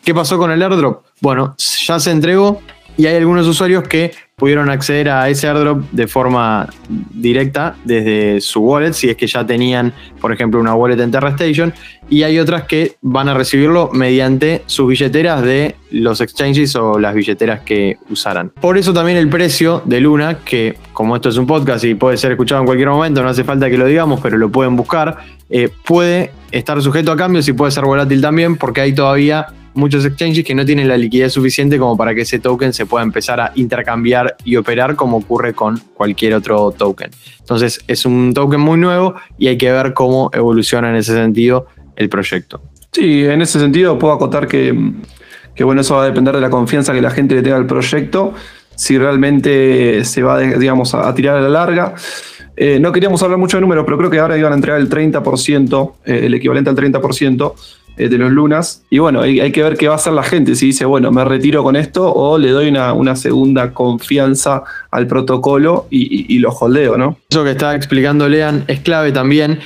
¿qué 0.04 0.12
pasó 0.12 0.36
con 0.36 0.50
el 0.50 0.60
airdrop? 0.60 1.04
Bueno, 1.20 1.54
ya 1.86 2.00
se 2.00 2.10
entregó, 2.10 2.60
y 2.96 3.06
hay 3.06 3.16
algunos 3.16 3.46
usuarios 3.46 3.84
que 3.84 4.12
pudieron 4.36 4.68
acceder 4.68 5.08
a 5.08 5.30
ese 5.30 5.48
airdrop 5.48 5.90
de 5.92 6.06
forma 6.06 6.68
directa 6.88 7.74
desde 7.84 8.42
su 8.42 8.60
wallet, 8.60 8.92
si 8.92 9.08
es 9.08 9.16
que 9.16 9.26
ya 9.26 9.46
tenían, 9.46 9.94
por 10.20 10.30
ejemplo, 10.30 10.60
una 10.60 10.74
wallet 10.74 11.00
en 11.00 11.10
Terra 11.10 11.30
Station, 11.30 11.72
y 12.10 12.22
hay 12.22 12.38
otras 12.38 12.64
que 12.64 12.96
van 13.00 13.30
a 13.30 13.34
recibirlo 13.34 13.90
mediante 13.94 14.62
sus 14.66 14.88
billeteras 14.88 15.42
de 15.42 15.74
los 15.90 16.20
exchanges 16.20 16.76
o 16.76 16.98
las 16.98 17.14
billeteras 17.14 17.60
que 17.60 17.96
usaran. 18.10 18.50
Por 18.60 18.76
eso 18.76 18.92
también 18.92 19.16
el 19.16 19.30
precio 19.30 19.82
de 19.86 20.00
Luna, 20.00 20.38
que 20.44 20.76
como 20.92 21.16
esto 21.16 21.30
es 21.30 21.38
un 21.38 21.46
podcast 21.46 21.84
y 21.84 21.94
puede 21.94 22.18
ser 22.18 22.32
escuchado 22.32 22.60
en 22.60 22.66
cualquier 22.66 22.90
momento, 22.90 23.22
no 23.22 23.30
hace 23.30 23.42
falta 23.42 23.70
que 23.70 23.78
lo 23.78 23.86
digamos, 23.86 24.20
pero 24.20 24.36
lo 24.36 24.50
pueden 24.50 24.76
buscar, 24.76 25.16
eh, 25.48 25.70
puede 25.86 26.32
estar 26.50 26.80
sujeto 26.82 27.10
a 27.10 27.16
cambios 27.16 27.48
y 27.48 27.54
puede 27.54 27.72
ser 27.72 27.84
volátil 27.84 28.20
también 28.20 28.56
porque 28.56 28.82
hay 28.82 28.94
todavía 28.94 29.46
muchos 29.76 30.04
exchanges 30.04 30.44
que 30.44 30.54
no 30.54 30.64
tienen 30.64 30.88
la 30.88 30.96
liquidez 30.96 31.32
suficiente 31.32 31.78
como 31.78 31.96
para 31.96 32.14
que 32.14 32.22
ese 32.22 32.38
token 32.38 32.72
se 32.72 32.86
pueda 32.86 33.04
empezar 33.04 33.40
a 33.40 33.52
intercambiar 33.54 34.36
y 34.44 34.56
operar 34.56 34.96
como 34.96 35.18
ocurre 35.18 35.54
con 35.54 35.78
cualquier 35.94 36.34
otro 36.34 36.72
token. 36.72 37.10
Entonces 37.40 37.80
es 37.86 38.04
un 38.06 38.32
token 38.34 38.60
muy 38.60 38.78
nuevo 38.78 39.14
y 39.38 39.48
hay 39.48 39.58
que 39.58 39.70
ver 39.70 39.94
cómo 39.94 40.30
evoluciona 40.32 40.90
en 40.90 40.96
ese 40.96 41.12
sentido 41.12 41.66
el 41.94 42.08
proyecto. 42.08 42.60
Sí, 42.92 43.24
en 43.24 43.42
ese 43.42 43.60
sentido 43.60 43.98
puedo 43.98 44.14
acotar 44.14 44.46
que, 44.46 44.72
bueno, 45.60 45.80
eso 45.80 45.96
va 45.96 46.04
a 46.04 46.06
depender 46.06 46.34
de 46.34 46.40
la 46.40 46.50
confianza 46.50 46.92
que 46.92 47.02
la 47.02 47.10
gente 47.10 47.34
le 47.34 47.42
tenga 47.42 47.56
al 47.56 47.66
proyecto, 47.66 48.32
si 48.74 48.96
realmente 48.96 50.04
se 50.04 50.22
va, 50.22 50.38
digamos, 50.38 50.94
a, 50.94 51.14
tirar 51.14 51.36
a 51.36 51.40
la 51.40 51.48
larga. 51.48 51.94
Eh, 52.56 52.78
no 52.80 52.92
queríamos 52.92 53.22
hablar 53.22 53.38
mucho 53.38 53.58
de 53.58 53.60
números, 53.60 53.84
pero 53.84 53.98
creo 53.98 54.10
que 54.10 54.18
ahora 54.18 54.38
iban 54.38 54.52
a 54.52 54.54
entregar 54.56 54.80
el 54.80 54.88
30%, 54.88 55.92
eh, 56.06 56.20
el 56.24 56.34
equivalente 56.34 56.70
al 56.70 56.76
30% 56.76 57.52
eh, 57.52 57.85
de 57.96 58.18
los 58.18 58.30
lunas. 58.30 58.84
Y 58.90 58.98
bueno, 58.98 59.22
hay, 59.22 59.52
que 59.52 59.62
ver 59.62 59.76
qué 59.76 59.88
va 59.88 59.94
a 59.94 59.96
hacer 59.96 60.12
la 60.12 60.22
gente, 60.22 60.54
si 60.54 60.66
dice, 60.66 60.84
bueno, 60.84 61.10
me 61.10 61.24
retiro 61.24 61.62
con 61.62 61.76
esto 61.76 62.12
o 62.12 62.38
le 62.38 62.50
doy 62.50 62.68
una, 62.68 63.16
segunda 63.16 63.72
confianza 63.72 64.62
al 64.90 65.06
protocolo 65.06 65.86
y, 65.90 66.34
y, 66.34 66.38
lo 66.38 66.50
holdeo, 66.50 66.98
¿no? 66.98 67.18
Eso 67.30 67.44
que 67.44 67.52
está 67.52 67.74
explicando 67.74 68.28
Lean 68.28 68.64
es 68.68 68.80
clave 68.80 69.12
también. 69.12 69.60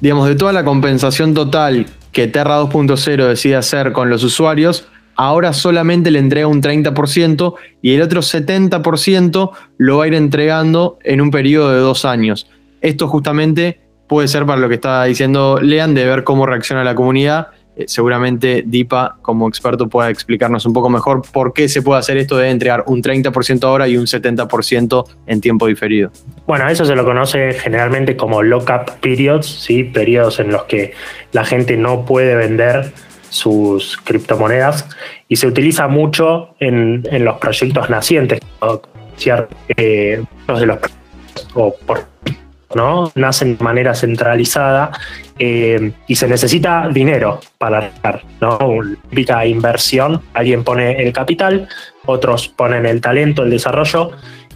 Digamos, 0.00 0.28
de 0.28 0.34
toda 0.34 0.52
la 0.52 0.64
compensación 0.64 1.34
total 1.34 1.86
que 2.12 2.26
Terra 2.26 2.60
2.0 2.60 3.28
decide 3.28 3.56
hacer 3.56 3.92
con 3.92 4.10
los 4.10 4.24
usuarios, 4.24 4.86
ahora 5.16 5.52
solamente 5.52 6.10
le 6.10 6.18
entrega 6.18 6.46
un 6.46 6.62
30% 6.62 7.54
y 7.82 7.94
el 7.94 8.02
otro 8.02 8.20
70% 8.22 9.50
lo 9.78 9.98
va 9.98 10.04
a 10.04 10.08
ir 10.08 10.14
entregando 10.14 10.98
en 11.04 11.20
un 11.20 11.30
periodo 11.30 11.72
de 11.72 11.78
dos 11.78 12.04
años. 12.04 12.48
Esto 12.80 13.06
justamente 13.08 13.80
puede 14.08 14.28
ser 14.28 14.46
para 14.46 14.60
lo 14.60 14.68
que 14.68 14.76
está 14.76 15.04
diciendo 15.04 15.58
Lean, 15.60 15.94
de 15.94 16.04
ver 16.04 16.24
cómo 16.24 16.46
reacciona 16.46 16.82
la 16.84 16.94
comunidad. 16.94 17.48
Eh, 17.76 17.84
seguramente 17.86 18.62
Dipa, 18.66 19.16
como 19.22 19.48
experto, 19.48 19.88
pueda 19.88 20.10
explicarnos 20.10 20.66
un 20.66 20.72
poco 20.72 20.90
mejor 20.90 21.22
por 21.32 21.52
qué 21.52 21.68
se 21.68 21.82
puede 21.82 22.00
hacer 22.00 22.16
esto 22.16 22.36
de 22.36 22.50
entregar 22.50 22.84
un 22.86 23.02
30% 23.02 23.64
ahora 23.64 23.88
y 23.88 23.96
un 23.96 24.06
70% 24.06 25.04
en 25.26 25.40
tiempo 25.40 25.66
diferido. 25.66 26.10
Bueno, 26.46 26.68
eso 26.68 26.84
se 26.84 26.94
lo 26.94 27.04
conoce 27.04 27.52
generalmente 27.54 28.16
como 28.16 28.42
lock-up 28.42 28.92
periods, 29.00 29.46
¿sí? 29.46 29.84
periodos 29.84 30.40
en 30.40 30.50
los 30.50 30.64
que 30.64 30.94
la 31.32 31.44
gente 31.44 31.76
no 31.76 32.04
puede 32.04 32.34
vender 32.34 32.92
sus 33.28 33.96
criptomonedas 33.98 34.88
y 35.28 35.36
se 35.36 35.46
utiliza 35.46 35.86
mucho 35.86 36.54
en, 36.58 37.06
los 37.24 37.38
proyectos 37.38 37.88
nacientes. 37.88 38.40
Eh, 39.76 40.22
de 40.48 40.66
los 40.66 40.78
o 41.54 41.74
por, 41.86 42.04
¿no? 42.74 43.10
nacen 43.14 43.56
de 43.56 43.64
manera 43.64 43.94
centralizada 43.94 44.92
eh, 45.38 45.92
y 46.06 46.14
se 46.16 46.28
necesita 46.28 46.88
dinero 46.88 47.40
para 47.58 47.90
dar, 48.02 48.22
¿no? 48.40 48.58
Una 48.58 49.46
inversión, 49.46 50.22
alguien 50.34 50.64
pone 50.64 51.02
el 51.02 51.12
capital, 51.12 51.68
otros 52.06 52.48
ponen 52.48 52.86
el 52.86 53.00
talento, 53.00 53.42
el 53.42 53.50
desarrollo 53.50 54.12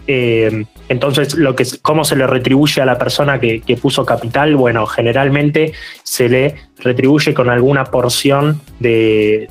eh, 0.06 0.66
entonces, 0.88 1.34
lo 1.34 1.56
que, 1.56 1.64
¿cómo 1.80 2.04
se 2.04 2.16
le 2.16 2.26
retribuye 2.26 2.82
a 2.82 2.84
la 2.84 2.98
persona 2.98 3.40
que, 3.40 3.62
puso 3.80 4.04
capital? 4.04 4.54
Bueno, 4.56 4.86
generalmente 4.86 5.72
se 6.02 6.28
le 6.28 6.54
retribuye 6.78 7.32
con 7.32 7.48
alguna 7.48 7.84
porción 7.84 8.60
de, 8.80 9.48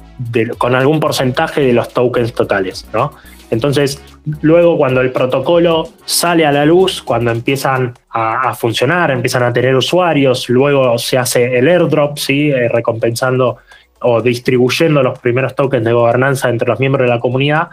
con 0.57 0.75
algún 0.75 0.99
porcentaje 0.99 1.61
de 1.61 1.73
los 1.73 1.91
tokens 1.91 2.33
totales, 2.33 2.87
¿no? 2.93 3.13
Entonces, 3.53 4.01
luego 4.41 4.77
cuando 4.77 5.01
el 5.01 5.11
protocolo 5.11 5.89
sale 6.05 6.45
a 6.45 6.51
la 6.51 6.65
luz, 6.65 7.01
cuando 7.01 7.31
empiezan 7.31 7.93
a, 8.09 8.53
funcionar, 8.55 9.11
empiezan 9.11 9.43
a 9.43 9.53
tener 9.53 9.75
usuarios, 9.75 10.49
luego 10.49 10.97
se 10.97 11.17
hace 11.17 11.57
el 11.57 11.67
airdrop, 11.67 12.17
¿sí? 12.17 12.49
Eh, 12.51 12.67
recompensando 12.67 13.57
o 14.01 14.21
distribuyendo 14.21 15.01
los 15.01 15.17
primeros 15.19 15.55
tokens 15.55 15.85
de 15.85 15.93
gobernanza 15.93 16.49
entre 16.49 16.67
los 16.67 16.79
miembros 16.79 17.05
de 17.05 17.15
la 17.15 17.19
comunidad, 17.19 17.69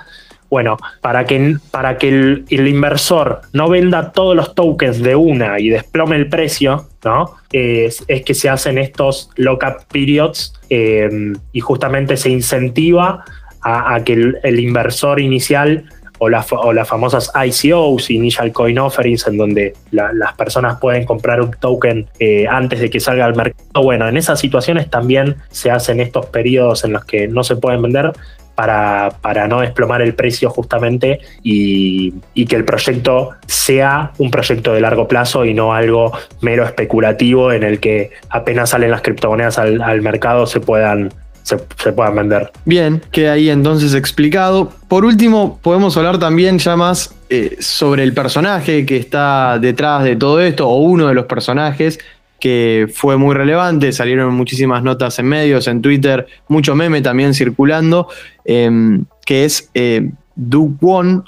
bueno, 0.51 0.79
para 1.01 1.25
que, 1.27 1.57
para 1.71 1.97
que 1.97 2.09
el, 2.09 2.45
inversor 2.51 3.43
no 3.53 3.69
venda 3.69 4.11
todos 4.11 4.35
los 4.35 4.55
tokens 4.55 5.01
de 5.01 5.15
una 5.15 5.61
y 5.61 5.69
desplome 5.69 6.17
el 6.17 6.29
precio, 6.29 6.89
¿no? 7.05 7.37
Es, 7.53 8.05
que 8.27 8.35
se 8.35 8.49
hacen 8.49 8.77
estos 8.79 9.31
lock-up 9.37 9.85
periods 9.93 10.53
em, 10.69 11.35
y 11.53 11.61
justamente 11.61 12.17
se 12.17 12.31
incentiva 12.31 13.25
a, 13.63 14.01
que 14.05 14.35
el, 14.43 14.61
inversor 14.61 15.21
inicial 15.21 15.85
o, 16.19 16.27
o, 16.27 16.73
las 16.73 16.89
famosas 16.89 17.33
ICOs, 17.35 18.11
Initial 18.11 18.53
Coin 18.53 18.79
Offerings, 18.79 19.27
en 19.27 19.37
donde 19.39 19.75
las 19.91 20.35
personas 20.35 20.79
pueden 20.79 21.05
comprar 21.05 21.41
un 21.41 21.53
token 21.53 22.09
eh, 22.19 22.47
antes 22.49 22.81
de 22.81 22.91
que 22.91 23.01
salga 23.01 23.25
al 23.25 23.35
mercado. 23.35 23.83
Bueno, 23.83 24.09
en 24.09 24.17
esas 24.17 24.39
situaciones 24.39 24.91
también 24.91 25.37
se 25.51 25.71
hacen 25.71 26.01
estos 26.01 26.27
periodos 26.27 26.85
en 26.85 26.93
los 26.93 27.05
que 27.05 27.27
no 27.29 27.43
se 27.43 27.57
pueden 27.57 27.81
vender, 27.83 28.13
para, 28.55 29.49
no 29.49 29.61
desplomar 29.61 30.03
el 30.03 30.15
precio 30.15 30.51
justamente 30.51 31.21
y, 31.43 32.13
que 32.47 32.57
el 32.57 32.65
proyecto 32.65 33.31
sea 33.47 34.13
un 34.19 34.31
proyecto 34.31 34.73
de 34.73 34.81
largo 34.81 35.07
plazo 35.07 35.45
y 35.45 35.55
no 35.55 35.73
algo 35.73 36.13
mero 36.41 36.65
especulativo 36.65 37.53
en 37.53 37.63
el 37.63 37.79
que 37.79 38.11
apenas 38.29 38.71
salen 38.71 38.91
las 38.91 39.03
criptomonedas 39.03 39.59
al, 39.59 40.03
mercado 40.03 40.47
se 40.47 40.61
puedan, 40.61 41.13
se, 41.43 41.93
puedan 41.93 42.15
vender. 42.15 42.51
Bien, 42.65 43.03
queda 43.11 43.33
ahí 43.33 43.51
entonces 43.51 43.95
explicado. 43.95 44.73
Por 44.89 45.05
último, 45.05 45.59
podemos 45.63 45.97
hablar 45.97 46.19
también 46.19 46.59
ya 46.59 46.77
más 46.77 47.15
eh, 47.29 47.57
sobre 47.61 48.03
el 48.03 48.13
personaje 48.13 48.87
que 48.87 48.97
está 48.97 49.59
detrás 49.59 50.05
de 50.05 50.17
todo 50.17 50.41
esto, 50.41 50.69
o 50.69 50.81
uno 50.81 51.09
de 51.09 51.15
los 51.15 51.27
personajes, 51.27 51.99
que 52.39 52.91
fue 52.93 53.17
muy 53.17 53.35
relevante, 53.35 53.93
salieron 53.93 54.35
muchísimas 54.35 54.83
notas 54.83 55.19
en 55.19 55.27
medios, 55.27 55.69
en 55.69 55.83
Twitter, 55.83 56.27
mucho 56.49 56.75
meme 56.75 57.03
también 57.03 57.35
circulando, 57.35 58.09
em, 58.45 59.05
que 59.27 59.45
es 59.45 59.71
eh, 59.75 60.11
Dukwon, 60.35 61.25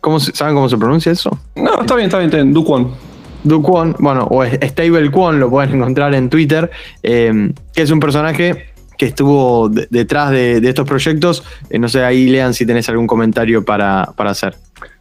¿cómo 0.00 0.20
¿saben 0.20 0.54
cómo 0.54 0.68
se 0.68 0.78
pronuncia 0.78 1.12
eso? 1.12 1.38
No, 1.56 1.80
está 1.80 1.96
bien, 1.96 2.06
está 2.06 2.18
bien, 2.18 2.52
Dukwon. 2.52 2.94
Dukwon, 3.42 3.96
bueno, 3.98 4.26
o 4.30 4.44
Stablecoin, 4.44 5.38
lo 5.38 5.50
pueden 5.50 5.76
encontrar 5.76 6.14
en 6.14 6.28
Twitter, 6.28 6.70
em, 7.02 7.52
que 7.72 7.82
es 7.82 7.90
un 7.90 8.00
personaje 8.00 8.66
que 8.98 9.06
estuvo 9.06 9.68
detrás 9.68 10.30
de, 10.30 10.58
estos 10.58 10.86
proyectos. 10.86 11.42
Eh, 11.70 11.78
no 11.78 11.88
sé, 11.88 12.04
ahí 12.04 12.26
lean 12.28 12.54
si 12.54 12.66
tenés 12.66 12.88
algún 12.88 13.06
comentario 13.06 13.64
para, 13.64 14.12
para 14.16 14.30
hacer. 14.30 14.56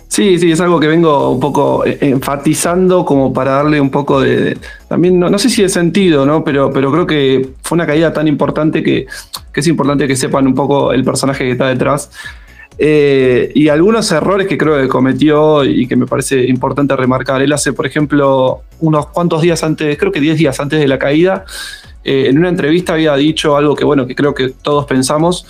Sí, 0.08 0.40
sí, 0.40 0.52
es 0.52 0.62
algo 0.62 0.80
que 0.80 0.88
vengo 0.88 1.32
un 1.32 1.40
poco 1.40 1.86
eh, 1.86 1.98
enfatizando 2.00 3.04
como 3.04 3.34
para 3.34 3.52
darle 3.52 3.82
un 3.82 3.90
poco 3.90 4.22
de, 4.22 4.58
también, 4.88 5.20
no, 5.20 5.38
sé 5.40 5.50
si 5.50 5.64
de 5.64 5.70
sentido, 5.70 6.26
¿no? 6.26 6.44
Pero, 6.44 6.72
pero 6.72 6.92
creo 6.92 7.08
que 7.08 7.50
fue 7.62 7.76
una 7.76 7.86
caída 7.86 8.14
tan 8.14 8.28
importante 8.28 8.84
que, 8.84 9.08
es 9.54 9.68
importante 9.68 10.08
que 10.08 10.16
sepan 10.16 10.48
un 10.48 10.54
poco 10.54 10.94
el 10.94 11.04
personaje 11.04 11.44
que 11.44 11.52
está 11.52 11.68
detrás. 11.68 12.12
Eh, 12.78 13.52
y 13.56 13.70
algunos 13.70 14.12
errores 14.12 14.48
que 14.48 14.58
creo 14.58 14.82
que 14.82 14.88
cometió 14.88 15.64
y 15.64 15.88
que 15.88 15.96
me 15.96 16.06
parece 16.06 16.46
importante 16.46 16.96
remarcar. 16.96 17.42
Él 17.42 17.52
hace, 17.54 17.74
por 17.74 17.86
ejemplo, 17.86 18.62
unos 18.80 19.08
cuantos 19.08 19.42
días 19.42 19.64
antes, 19.64 19.98
creo 19.98 20.12
que 20.12 20.20
10 20.20 20.38
días 20.38 20.60
antes 20.60 20.80
de 20.80 20.88
la 20.88 21.00
caída, 21.00 21.46
eh, 22.06 22.28
en 22.30 22.38
una 22.38 22.50
entrevista 22.50 22.94
había 22.94 23.15
dicho 23.15 23.58
algo 23.58 23.76
que, 23.76 23.84
bueno, 23.84 24.08
que 24.08 24.15
creo 24.15 24.34
que 24.34 24.50
todos 24.50 24.86
pensamos, 24.86 25.46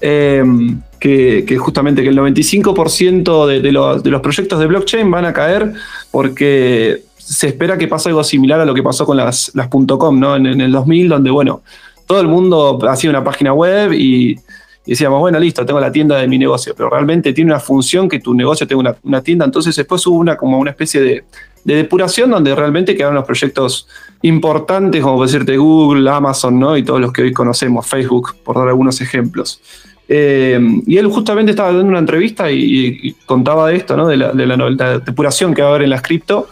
Em, 0.00 0.80
que, 0.98 1.56
justamente 1.58 2.02
que 2.02 2.08
el 2.08 2.16
95% 2.16 3.46
de, 3.46 3.72
los, 3.72 4.20
proyectos 4.20 4.58
de 4.58 4.66
blockchain 4.66 5.10
van 5.10 5.26
a 5.26 5.32
caer 5.32 5.72
porque 6.10 7.02
se 7.16 7.48
espera 7.48 7.76
que 7.76 7.86
pase 7.86 8.08
algo 8.08 8.24
similar 8.24 8.60
a 8.60 8.64
lo 8.64 8.74
que 8.74 8.82
pasó 8.82 9.04
con 9.06 9.16
las, 9.16 9.50
las 9.54 9.68
.com 9.68 10.18
¿no? 10.18 10.36
En, 10.36 10.46
el 10.46 10.72
2000, 10.72 11.08
donde, 11.08 11.30
bueno, 11.30 11.62
todo 12.06 12.20
el 12.20 12.28
mundo 12.28 12.78
hacía 12.88 13.10
una 13.10 13.22
página 13.22 13.52
web 13.52 13.92
y, 13.92 14.36
decíamos, 14.86 15.20
bueno, 15.20 15.38
listo, 15.38 15.64
tengo 15.64 15.80
la 15.80 15.92
tienda 15.92 16.16
de 16.18 16.26
mi 16.26 16.38
negocio, 16.38 16.74
pero 16.74 16.90
realmente 16.90 17.32
tiene 17.32 17.50
una 17.50 17.60
función 17.60 18.08
que 18.08 18.18
tu 18.18 18.34
negocio 18.34 18.66
tenga 18.66 18.96
una, 19.02 19.22
tienda, 19.22 19.44
entonces 19.44 19.76
después 19.76 20.06
hubo 20.06 20.16
una, 20.16 20.36
como 20.36 20.58
una 20.58 20.70
especie 20.70 21.00
de, 21.00 21.24
de 21.64 21.74
depuración 21.74 22.30
donde 22.30 22.54
realmente 22.54 22.96
quedaron 22.96 23.14
los 23.14 23.24
proyectos 23.24 23.86
importantes, 24.22 25.02
como 25.02 25.22
decirte 25.22 25.56
Google, 25.56 26.08
Amazon, 26.10 26.58
¿no? 26.58 26.76
Y 26.76 26.82
todos 26.82 27.00
los 27.00 27.12
que 27.12 27.22
hoy 27.22 27.32
conocemos, 27.32 27.86
Facebook, 27.86 28.34
por 28.44 28.56
dar 28.56 28.68
algunos 28.68 29.00
ejemplos. 29.00 29.60
Eh, 30.08 30.60
y 30.86 30.96
él 30.96 31.06
justamente 31.06 31.50
estaba 31.52 31.68
dando 31.68 31.88
una 31.88 32.00
entrevista 32.00 32.50
y, 32.50 33.14
contaba 33.26 33.68
de 33.68 33.76
esto, 33.76 33.96
¿no? 33.96 34.08
de, 34.08 34.16
la, 34.16 34.32
de 34.32 35.00
depuración 35.06 35.54
que 35.54 35.62
va 35.62 35.68
a 35.68 35.70
haber 35.70 35.82
en 35.82 35.90
las 35.90 36.02
cripto, 36.02 36.48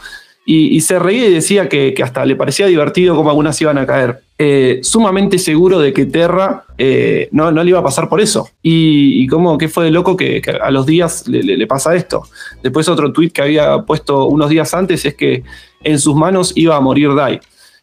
y, 0.51 0.81
se 0.81 0.99
reía 0.99 1.29
y 1.29 1.35
decía 1.35 1.69
que, 1.69 1.95
hasta 2.03 2.25
le 2.25 2.35
parecía 2.35 2.67
divertido 2.67 3.15
cómo 3.15 3.29
algunas 3.29 3.61
iban 3.61 3.77
a 3.77 3.85
caer. 3.85 4.23
Eh, 4.41 4.79
sumamente 4.85 5.37
seguro 5.37 5.81
de 5.81 5.93
que 5.93 6.07
Terra 6.07 6.65
eh, 6.79 7.29
no, 7.33 7.51
no, 7.51 7.65
le 7.65 7.71
iba 7.71 7.81
a 7.81 7.83
pasar 7.83 8.09
por 8.09 8.21
eso. 8.21 8.49
Y, 8.63 9.27
cómo 9.27 9.59
que 9.59 9.69
fue 9.69 9.85
de 9.85 9.91
loco 9.91 10.17
que, 10.17 10.41
a 10.63 10.71
los 10.71 10.87
días 10.87 11.27
le, 11.27 11.67
pasa 11.67 11.95
esto. 11.97 12.23
Después 12.63 12.89
otro 12.89 13.13
tweet 13.13 13.31
que 13.31 13.43
había 13.43 13.83
puesto 13.83 14.27
unos 14.27 14.49
días 14.49 14.73
antes 14.75 15.05
es 15.05 15.15
que 15.15 15.43
en 15.83 15.99
sus 15.99 16.15
manos 16.15 16.53
iba 16.55 16.77
a 16.77 16.81
morir 16.81 17.15
Dai. 17.15 17.41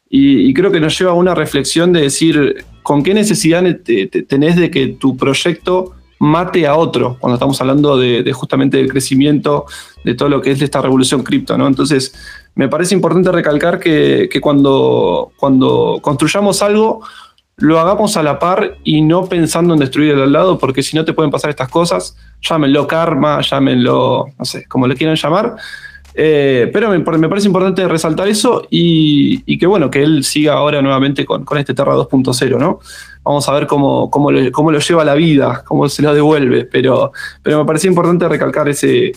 Y, 0.10 0.50
y 0.50 0.54
creo 0.54 0.72
que 0.72 0.80
nos 0.80 0.98
lleva 0.98 1.12
a 1.12 1.16
una 1.16 1.36
reflexión 1.36 1.92
de 1.92 2.02
decir, 2.04 2.64
¿con 2.86 3.02
qué 3.02 3.16
necesidad 3.16 3.64
tenés 4.28 4.56
de 4.56 4.70
que 4.70 4.88
tu 4.90 5.18
proyecto 5.18 5.96
mate 6.20 6.68
a 6.68 6.76
otro? 6.76 7.18
Cuando 7.20 7.34
estamos 7.34 7.60
hablando 7.60 7.98
de, 7.98 8.32
justamente 8.32 8.78
del 8.78 8.92
crecimiento 8.92 9.66
de 10.04 10.14
todo 10.14 10.30
lo 10.30 10.40
que 10.40 10.52
es 10.52 10.62
esta 10.62 10.82
revolución 10.82 11.24
cripto, 11.24 11.58
¿no? 11.58 11.68
Entonces, 11.68 12.14
me 12.56 12.70
parece 12.70 12.96
importante 12.96 13.32
recalcar 13.32 13.80
que, 13.80 14.30
cuando, 14.42 15.32
cuando 15.38 16.00
construyamos 16.02 16.62
algo, 16.62 17.02
lo 17.58 17.80
hagamos 17.80 18.18
a 18.18 18.24
la 18.24 18.40
par 18.40 18.78
y 18.84 19.02
no 19.02 19.28
pensando 19.28 19.74
en 19.74 19.80
destruir 19.80 20.14
el 20.14 20.22
al 20.22 20.32
lado, 20.32 20.58
porque 20.58 20.82
si 20.82 20.96
no 20.96 21.06
te 21.06 21.14
pueden 21.14 21.32
pasar 21.32 21.50
estas 21.50 21.70
cosas, 21.70 22.18
llámenlo 22.42 22.88
karma, 22.88 23.42
llámenlo, 23.42 24.28
no 24.38 24.46
sé, 24.46 24.66
como 24.68 24.88
le 24.88 24.96
quieran 24.96 25.18
llamar, 25.18 25.56
eh, 26.18 26.70
pero 26.72 26.90
me, 26.90 27.28
parece 27.28 27.48
importante 27.48 27.86
resaltar 27.90 28.30
eso 28.30 28.66
y, 28.70 29.58
que 29.58 29.68
bueno, 29.68 29.92
que 29.92 30.02
él 30.02 30.24
siga 30.24 30.54
ahora 30.54 30.82
nuevamente 30.82 31.26
con, 31.26 31.46
este 31.58 31.74
Terra 31.74 31.94
2.0, 31.94 32.58
¿no? 32.58 32.80
Vamos 33.24 33.50
a 33.50 33.54
ver 33.54 33.68
cómo, 33.68 34.10
cómo, 34.10 34.32
lo, 34.32 34.80
lleva 34.80 35.04
la 35.04 35.16
vida, 35.16 35.64
cómo 35.66 35.90
se 35.90 36.02
lo 36.02 36.14
devuelve, 36.14 36.64
pero, 36.64 37.12
pero 37.44 37.60
me 37.60 37.66
parece 37.66 37.88
importante 37.88 38.30
recalcar 38.30 38.70
ese, 38.70 39.12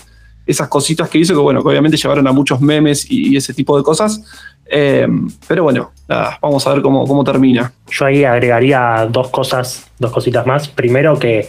esas 0.49 0.67
cositas 0.69 1.09
que 1.09 1.19
hizo, 1.19 1.35
que 1.35 1.41
bueno, 1.41 1.63
que 1.63 1.69
obviamente 1.69 1.97
llevaron 1.97 2.27
a 2.27 2.33
muchos 2.33 2.61
memes 2.61 3.09
y, 3.09 3.37
ese 3.37 3.55
tipo 3.55 3.77
de 3.77 3.85
cosas. 3.85 4.23
Eh, 4.71 5.07
pero 5.47 5.63
bueno, 5.63 5.93
vamos 6.43 6.67
a 6.67 6.73
ver 6.73 6.83
cómo, 6.83 7.07
cómo 7.07 7.23
termina. 7.23 7.73
Yo 7.91 8.07
ahí 8.07 8.25
agregaría 8.25 9.07
dos 9.11 9.29
cosas, 9.29 9.89
dos 9.99 10.11
cositas 10.11 10.47
más. 10.47 10.69
Primero 10.69 11.19
que 11.19 11.49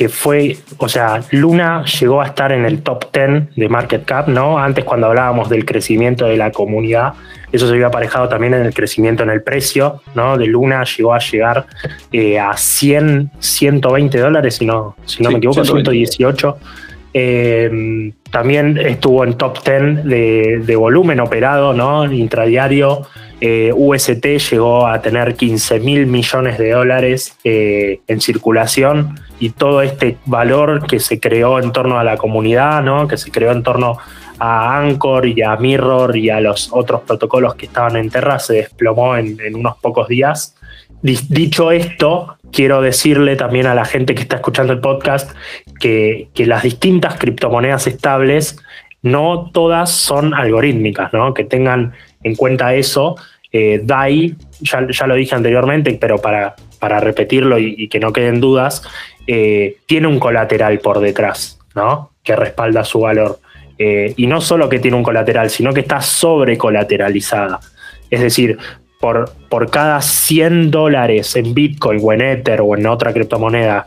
que 0.00 0.08
fue, 0.08 0.56
o 0.78 0.88
sea, 0.88 1.22
Luna 1.30 1.84
llegó 1.84 2.22
a 2.22 2.26
estar 2.28 2.52
en 2.52 2.64
el 2.64 2.80
top 2.80 3.12
10 3.12 3.54
de 3.54 3.68
market 3.68 4.06
cap, 4.06 4.28
¿no? 4.28 4.58
Antes 4.58 4.82
cuando 4.82 5.08
hablábamos 5.08 5.50
del 5.50 5.66
crecimiento 5.66 6.24
de 6.24 6.38
la 6.38 6.52
comunidad, 6.52 7.12
eso 7.52 7.66
se 7.66 7.74
había 7.74 7.88
aparejado 7.88 8.26
también 8.26 8.54
en 8.54 8.64
el 8.64 8.72
crecimiento 8.72 9.24
en 9.24 9.28
el 9.28 9.42
precio, 9.42 10.00
¿no? 10.14 10.38
De 10.38 10.46
Luna 10.46 10.84
llegó 10.84 11.12
a 11.12 11.18
llegar 11.18 11.66
eh, 12.12 12.38
a 12.38 12.56
100, 12.56 13.32
120 13.40 14.18
dólares, 14.18 14.54
si 14.54 14.64
no, 14.64 14.96
si 15.04 15.22
no 15.22 15.30
me 15.30 15.36
equivoco, 15.36 15.62
118. 15.62 16.56
Eh, 17.12 18.12
también 18.30 18.78
estuvo 18.78 19.24
en 19.24 19.34
top 19.34 19.58
10 19.64 20.04
de, 20.04 20.76
volumen 20.76 21.20
operado, 21.20 21.72
¿no? 21.72 22.10
Intradiario 22.10 23.06
eh, 23.40 23.72
UST 23.74 24.26
llegó 24.50 24.86
a 24.86 25.00
tener 25.00 25.34
15 25.34 25.80
mil 25.80 26.06
millones 26.06 26.58
de 26.58 26.72
dólares 26.72 27.36
eh, 27.42 28.00
en 28.06 28.20
circulación 28.20 29.18
y 29.38 29.50
todo 29.50 29.80
este 29.80 30.18
valor 30.26 30.86
que 30.86 31.00
se 31.00 31.18
creó 31.18 31.58
en 31.58 31.72
torno 31.72 31.98
a 31.98 32.04
la 32.04 32.18
comunidad, 32.18 32.82
¿no? 32.82 33.08
que 33.08 33.16
se 33.16 33.30
creó 33.30 33.52
en 33.52 33.62
torno 33.62 33.96
a 34.38 34.78
Anchor 34.78 35.26
y 35.26 35.42
a 35.42 35.56
Mirror 35.56 36.16
y 36.16 36.28
a 36.28 36.40
los 36.40 36.68
otros 36.72 37.00
protocolos 37.02 37.54
que 37.54 37.66
estaban 37.66 37.96
en 37.96 38.10
Terra 38.10 38.38
se 38.38 38.54
desplomó 38.54 39.16
en, 39.16 39.38
unos 39.54 39.78
pocos 39.78 40.06
días. 40.08 40.54
Dicho 41.02 41.70
esto, 41.72 42.36
quiero 42.52 42.82
decirle 42.82 43.36
también 43.36 43.66
a 43.66 43.74
la 43.74 43.84
gente 43.84 44.14
que 44.14 44.22
está 44.22 44.36
escuchando 44.36 44.72
el 44.72 44.80
podcast 44.80 45.30
que, 45.78 46.28
las 46.36 46.62
distintas 46.62 47.16
criptomonedas 47.18 47.86
estables 47.86 48.58
no 49.02 49.50
todas 49.52 49.90
son 49.90 50.34
algorítmicas, 50.34 51.12
¿no? 51.12 51.32
que 51.34 51.44
tengan 51.44 51.92
en 52.22 52.34
cuenta 52.34 52.74
eso. 52.74 53.16
Eh, 53.52 53.80
DAI, 53.82 54.36
ya, 54.60 55.06
lo 55.06 55.14
dije 55.14 55.34
anteriormente, 55.34 55.96
pero 56.00 56.18
para, 56.18 56.54
para 56.78 57.00
repetirlo 57.00 57.58
y, 57.58 57.88
que 57.88 57.98
no 57.98 58.12
queden 58.12 58.40
dudas, 58.40 58.82
eh, 59.26 59.76
tiene 59.86 60.06
un 60.06 60.18
colateral 60.18 60.78
por 60.78 61.00
detrás, 61.00 61.58
¿no? 61.74 62.10
Que 62.22 62.36
respalda 62.36 62.84
su 62.84 63.00
valor. 63.00 63.40
Eh, 63.78 64.12
y 64.16 64.26
no 64.26 64.40
solo 64.40 64.68
que 64.68 64.78
tiene 64.78 64.96
un 64.96 65.02
colateral, 65.02 65.50
sino 65.50 65.72
que 65.72 65.80
está 65.80 66.00
sobrecolateralizada. 66.00 67.60
Es 68.10 68.20
decir, 68.20 68.58
por, 69.00 69.32
por 69.48 69.70
cada 69.70 70.00
100 70.02 70.70
dólares 70.70 71.34
en 71.34 71.54
Bitcoin 71.54 72.00
o 72.02 72.12
en 72.12 72.20
Ether 72.20 72.60
o 72.60 72.76
en 72.76 72.86
otra 72.86 73.12
criptomoneda 73.12 73.86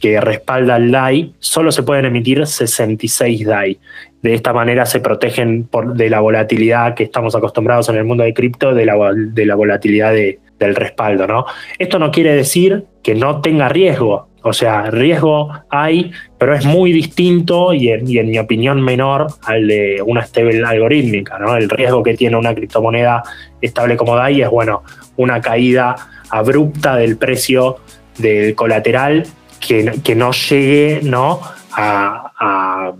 que 0.00 0.20
respalda 0.20 0.76
el 0.76 0.90
DAI, 0.90 1.34
solo 1.38 1.70
se 1.70 1.84
pueden 1.84 2.06
emitir 2.06 2.44
66 2.44 3.46
DAI. 3.46 3.78
De 4.20 4.34
esta 4.34 4.52
manera 4.52 4.84
se 4.84 5.00
protegen 5.00 5.64
por, 5.64 5.94
de 5.94 6.10
la 6.10 6.20
volatilidad 6.20 6.94
que 6.94 7.04
estamos 7.04 7.34
acostumbrados 7.34 7.88
en 7.88 7.96
el 7.96 8.04
mundo 8.04 8.24
de 8.24 8.34
cripto, 8.34 8.74
de 8.74 8.86
la, 8.86 8.96
de 9.14 9.46
la 9.46 9.54
volatilidad 9.54 10.12
del 10.12 10.74
respaldo. 10.74 11.26
¿no? 11.26 11.46
Esto 11.78 11.98
no 11.98 12.10
quiere 12.10 12.34
decir 12.34 12.84
que 13.02 13.14
no 13.14 13.40
tenga 13.40 13.68
riesgo. 13.68 14.28
O 14.42 14.52
sea, 14.52 14.90
riesgo 14.90 15.50
hay, 15.70 16.10
pero 16.38 16.54
es 16.54 16.64
muy 16.64 16.92
distinto 16.92 17.72
y 17.72 17.90
en, 17.90 18.04
mi 18.04 18.38
opinión 18.38 18.80
menor 18.82 19.28
al 19.44 19.68
de 19.68 20.02
una 20.04 20.22
stable 20.22 20.64
algorítmica. 20.64 21.38
¿no? 21.38 21.56
El 21.56 21.68
riesgo 21.68 22.02
que 22.02 22.14
tiene 22.14 22.36
una 22.36 22.54
criptomoneda 22.54 23.22
estable 23.60 23.96
como 23.96 24.16
DAI 24.16 24.42
es, 24.42 24.50
bueno, 24.50 24.82
una 25.16 25.40
caída 25.40 25.94
abrupta 26.30 26.96
del 26.96 27.16
precio 27.16 27.78
del 28.18 28.54
colateral 28.54 29.26
que, 29.60 30.14
no 30.16 30.32
llegue 30.32 31.00
¿no? 31.02 31.40
a 31.74 32.92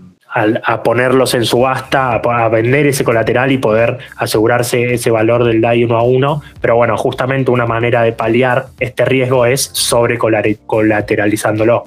ponerlos 0.83 1.33
en 1.33 1.45
subasta, 1.45 2.13
a, 2.15 2.49
vender 2.49 2.87
ese 2.87 3.03
colateral 3.03 3.51
y 3.51 3.57
poder 3.57 3.97
asegurarse 4.17 4.93
ese 4.93 5.11
valor 5.11 5.43
del 5.43 5.61
DAI 5.61 5.83
uno 5.85 5.97
a 5.97 6.03
uno. 6.03 6.41
Pero 6.59 6.75
bueno, 6.75 6.97
justamente 6.97 7.51
una 7.51 7.65
manera 7.65 8.01
de 8.01 8.13
paliar 8.13 8.67
este 8.79 9.05
riesgo 9.05 9.45
es 9.45 9.61
sobre 9.61 10.17
colateralizándolo. 10.17 11.85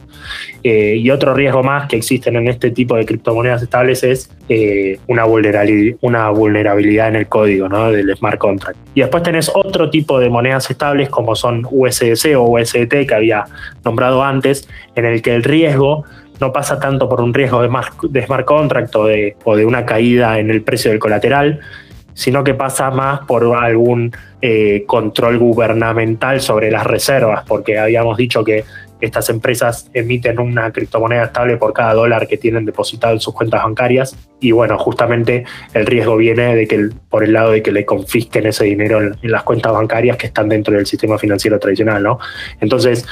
Eh, 0.63 0.97
y 0.97 1.11
otro 1.11 1.35
riesgo 1.35 1.63
más 1.63 1.87
que 1.89 1.97
existen 1.97 2.37
en 2.37 2.49
este 2.49 2.71
tipo 2.71 2.97
de 2.97 3.07
criptomonedas 3.07 3.63
estables 3.63 4.03
es 4.03 4.31
eh, 4.49 4.99
una, 5.07 5.25
vulnerabilidad, 5.25 5.97
una 6.01 6.31
vulnerabilidad 6.31 7.09
en 7.09 7.17
el 7.17 7.29
código 7.29 7.69
¿no? 7.69 7.91
del 7.93 8.17
smart 8.17 8.39
contract. 8.39 8.79
Y 8.95 9.01
después 9.01 9.23
tenés 9.23 9.51
otro 9.55 9.91
tipo 9.91 10.19
de 10.19 10.29
monedas 10.29 10.71
estables 10.71 11.09
como 11.09 11.37
son 11.37 11.67
USDC 11.71 12.37
o 12.37 12.43
USDT 12.43 13.07
que 13.07 13.15
había 13.15 13.45
nombrado 13.85 14.25
antes, 14.25 14.69
en 14.95 15.05
el 15.05 15.23
que 15.23 15.35
el 15.35 15.45
riesgo 15.45 16.05
no 16.41 16.53
pasa 16.53 16.79
tanto 16.79 17.09
por 17.09 17.21
un 17.21 17.33
riesgo 17.33 17.63
de, 17.63 17.69
smart 18.25 18.45
contract 18.45 18.95
o 18.97 19.07
de, 19.07 19.37
o 19.45 19.57
de, 19.57 19.65
una 19.65 19.87
caída 19.87 20.39
en 20.39 20.51
el 20.51 20.63
precio 20.63 20.91
del 20.91 21.01
colateral, 21.01 21.61
sino 22.15 22.43
que 22.45 22.55
pasa 22.55 22.91
más 22.91 23.21
por 23.27 23.45
algún 23.57 24.13
eh, 24.41 24.85
control 24.87 25.39
gubernamental 25.39 26.41
sobre 26.41 26.71
las 26.71 26.85
reservas, 26.85 27.45
porque 27.47 27.79
habíamos 27.79 28.17
dicho 28.17 28.43
que 28.43 28.65
estas 29.01 29.29
empresas 29.29 29.91
emiten 29.93 30.39
una 30.39 30.73
criptomoneda 30.73 31.25
estable 31.25 31.59
por 31.59 31.73
cada 31.73 31.93
dólar 31.93 32.27
que 32.27 32.39
tienen 32.39 32.65
depositado 32.65 33.13
en 33.13 33.21
sus 33.21 33.35
cuentas 33.35 33.63
bancarias 33.63 34.17
y 34.41 34.53
bueno, 34.53 34.79
justamente 34.79 35.45
el 35.75 35.85
riesgo 35.85 36.17
viene 36.17 36.57
de 36.57 36.67
que 36.67 36.89
por 37.11 37.23
el 37.23 37.35
lado 37.35 37.51
de 37.51 37.63
que 37.63 37.73
le 37.73 37.85
confisquen 37.85 38.47
ese 38.47 38.65
dinero 38.65 39.03
en, 39.03 39.17
en 39.21 39.31
las 39.31 39.43
cuentas 39.43 39.73
bancarias 39.73 40.17
que 40.17 40.27
están 40.27 40.49
dentro 40.49 40.75
del 40.75 40.87
sistema 40.87 41.19
financiero 41.19 41.59
tradicional, 41.59 42.03
¿no? 42.03 42.19
Entonces, 42.61 43.07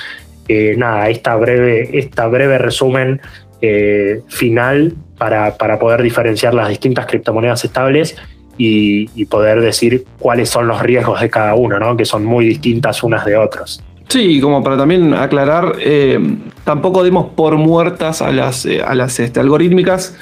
eh, 0.48 0.74
nada, 0.76 1.08
esta 1.08 1.36
breve, 1.36 1.98
esta 1.98 2.26
breve 2.26 2.58
resumen 2.58 3.20
eh, 3.62 4.20
final 4.28 4.94
para, 5.16 5.56
poder 5.78 6.02
diferenciar 6.02 6.52
las 6.52 6.68
distintas 6.68 7.06
criptomonedas 7.06 7.64
estables 7.64 8.16
y, 8.58 9.24
poder 9.26 9.60
decir 9.60 10.04
cuáles 10.18 10.50
son 10.50 10.68
los 10.68 10.80
riesgos 10.82 11.20
de 11.20 11.30
cada 11.30 11.54
uno, 11.54 11.78
¿no? 11.78 11.96
que 11.96 12.04
son 12.04 12.24
muy 12.24 12.44
distintas 12.44 13.02
unas 13.02 13.24
de 13.24 13.36
otras. 13.36 13.82
Sí, 14.08 14.38
como 14.40 14.62
para 14.62 14.76
también 14.76 15.14
aclarar, 15.14 15.76
eh, 15.80 16.20
tampoco 16.64 17.02
demos 17.02 17.32
por 17.34 17.56
muertas 17.56 18.20
a 18.20 18.30
las, 18.30 18.66
a 18.66 18.94
las 18.94 19.18
este, 19.18 19.40
algorítmicas, 19.40 20.14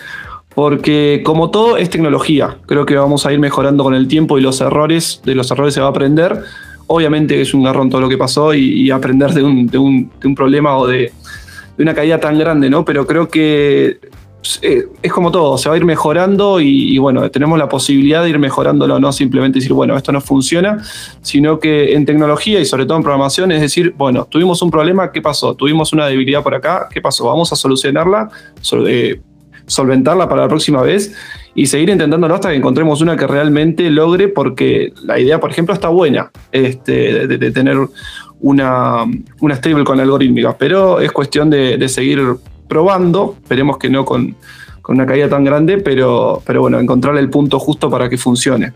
porque 0.54 1.22
como 1.24 1.50
todo 1.50 1.76
es 1.76 1.90
tecnología. 1.90 2.58
Creo 2.66 2.86
que 2.86 2.94
vamos 2.96 3.26
a 3.26 3.32
ir 3.32 3.40
mejorando 3.40 3.82
con 3.82 3.94
el 3.94 4.06
tiempo 4.06 4.38
y 4.38 4.40
los 4.40 4.60
errores, 4.60 5.20
de 5.24 5.34
los 5.34 5.50
errores 5.50 5.74
se 5.74 5.80
va 5.80 5.88
a 5.88 5.90
aprender 5.90 6.42
Obviamente 6.86 7.40
es 7.40 7.54
un 7.54 7.62
garrón 7.62 7.90
todo 7.90 8.00
lo 8.00 8.08
que 8.08 8.18
pasó 8.18 8.54
y, 8.54 8.90
aprender 8.90 9.32
de 9.32 9.42
un, 9.42 10.10
problema 10.34 10.76
o 10.76 10.86
de, 10.86 11.12
una 11.78 11.94
caída 11.94 12.18
tan 12.18 12.38
grande, 12.38 12.68
¿no? 12.70 12.84
Pero 12.84 13.06
creo 13.06 13.28
que 13.28 13.98
eh, 14.60 14.86
es 15.00 15.12
como 15.12 15.30
todo, 15.30 15.56
se 15.56 15.68
va 15.68 15.76
a 15.76 15.78
ir 15.78 15.84
mejorando 15.84 16.60
y, 16.60 16.98
bueno, 16.98 17.30
tenemos 17.30 17.58
la 17.58 17.68
posibilidad 17.68 18.22
de 18.24 18.30
ir 18.30 18.38
mejorándolo, 18.38 18.98
no 18.98 19.12
simplemente 19.12 19.60
decir, 19.60 19.72
bueno, 19.72 19.96
esto 19.96 20.10
no 20.10 20.20
funciona, 20.20 20.82
sino 21.22 21.60
que 21.60 21.94
en 21.94 22.04
tecnología 22.04 22.58
y 22.60 22.64
sobre 22.64 22.84
todo 22.84 22.96
en 22.96 23.04
programación 23.04 23.52
es 23.52 23.60
decir, 23.60 23.94
bueno, 23.96 24.26
tuvimos 24.28 24.60
un 24.62 24.70
problema, 24.70 25.12
¿qué 25.12 25.22
pasó? 25.22 25.54
Tuvimos 25.54 25.92
una 25.92 26.06
debilidad 26.06 26.42
por 26.42 26.54
acá, 26.54 26.88
¿qué 26.92 27.00
pasó? 27.00 27.26
Vamos 27.26 27.52
a 27.52 27.56
solucionarla, 27.56 28.30
eh, 28.86 29.20
solventarla 29.66 30.28
para 30.28 30.42
la 30.42 30.48
próxima 30.48 30.82
vez 30.82 31.14
y 31.54 31.66
seguir 31.66 31.90
intentándolo 31.90 32.34
hasta 32.34 32.50
que 32.50 32.56
encontremos 32.56 33.00
una 33.00 33.16
que 33.16 33.26
realmente 33.26 33.90
logre, 33.90 34.28
porque 34.28 34.92
la 35.04 35.18
idea, 35.18 35.38
por 35.40 35.50
ejemplo, 35.50 35.74
está 35.74 35.88
buena 35.88 36.30
este, 36.50 37.26
de, 37.26 37.50
tener 37.50 37.76
una, 38.40 39.04
una 39.40 39.56
stable 39.56 39.84
con 39.84 40.00
algorítmica, 40.00 40.56
pero 40.56 41.00
es 41.00 41.12
cuestión 41.12 41.50
de, 41.50 41.88
seguir 41.88 42.20
probando, 42.68 43.36
esperemos 43.42 43.76
que 43.76 43.90
no 43.90 44.04
con, 44.04 44.34
con, 44.80 44.96
una 44.96 45.06
caída 45.06 45.28
tan 45.28 45.44
grande, 45.44 45.78
pero, 45.78 46.42
pero 46.46 46.62
bueno, 46.62 46.80
encontrar 46.80 47.16
el 47.18 47.28
punto 47.28 47.58
justo 47.58 47.90
para 47.90 48.08
que 48.08 48.16
funcione. 48.16 48.72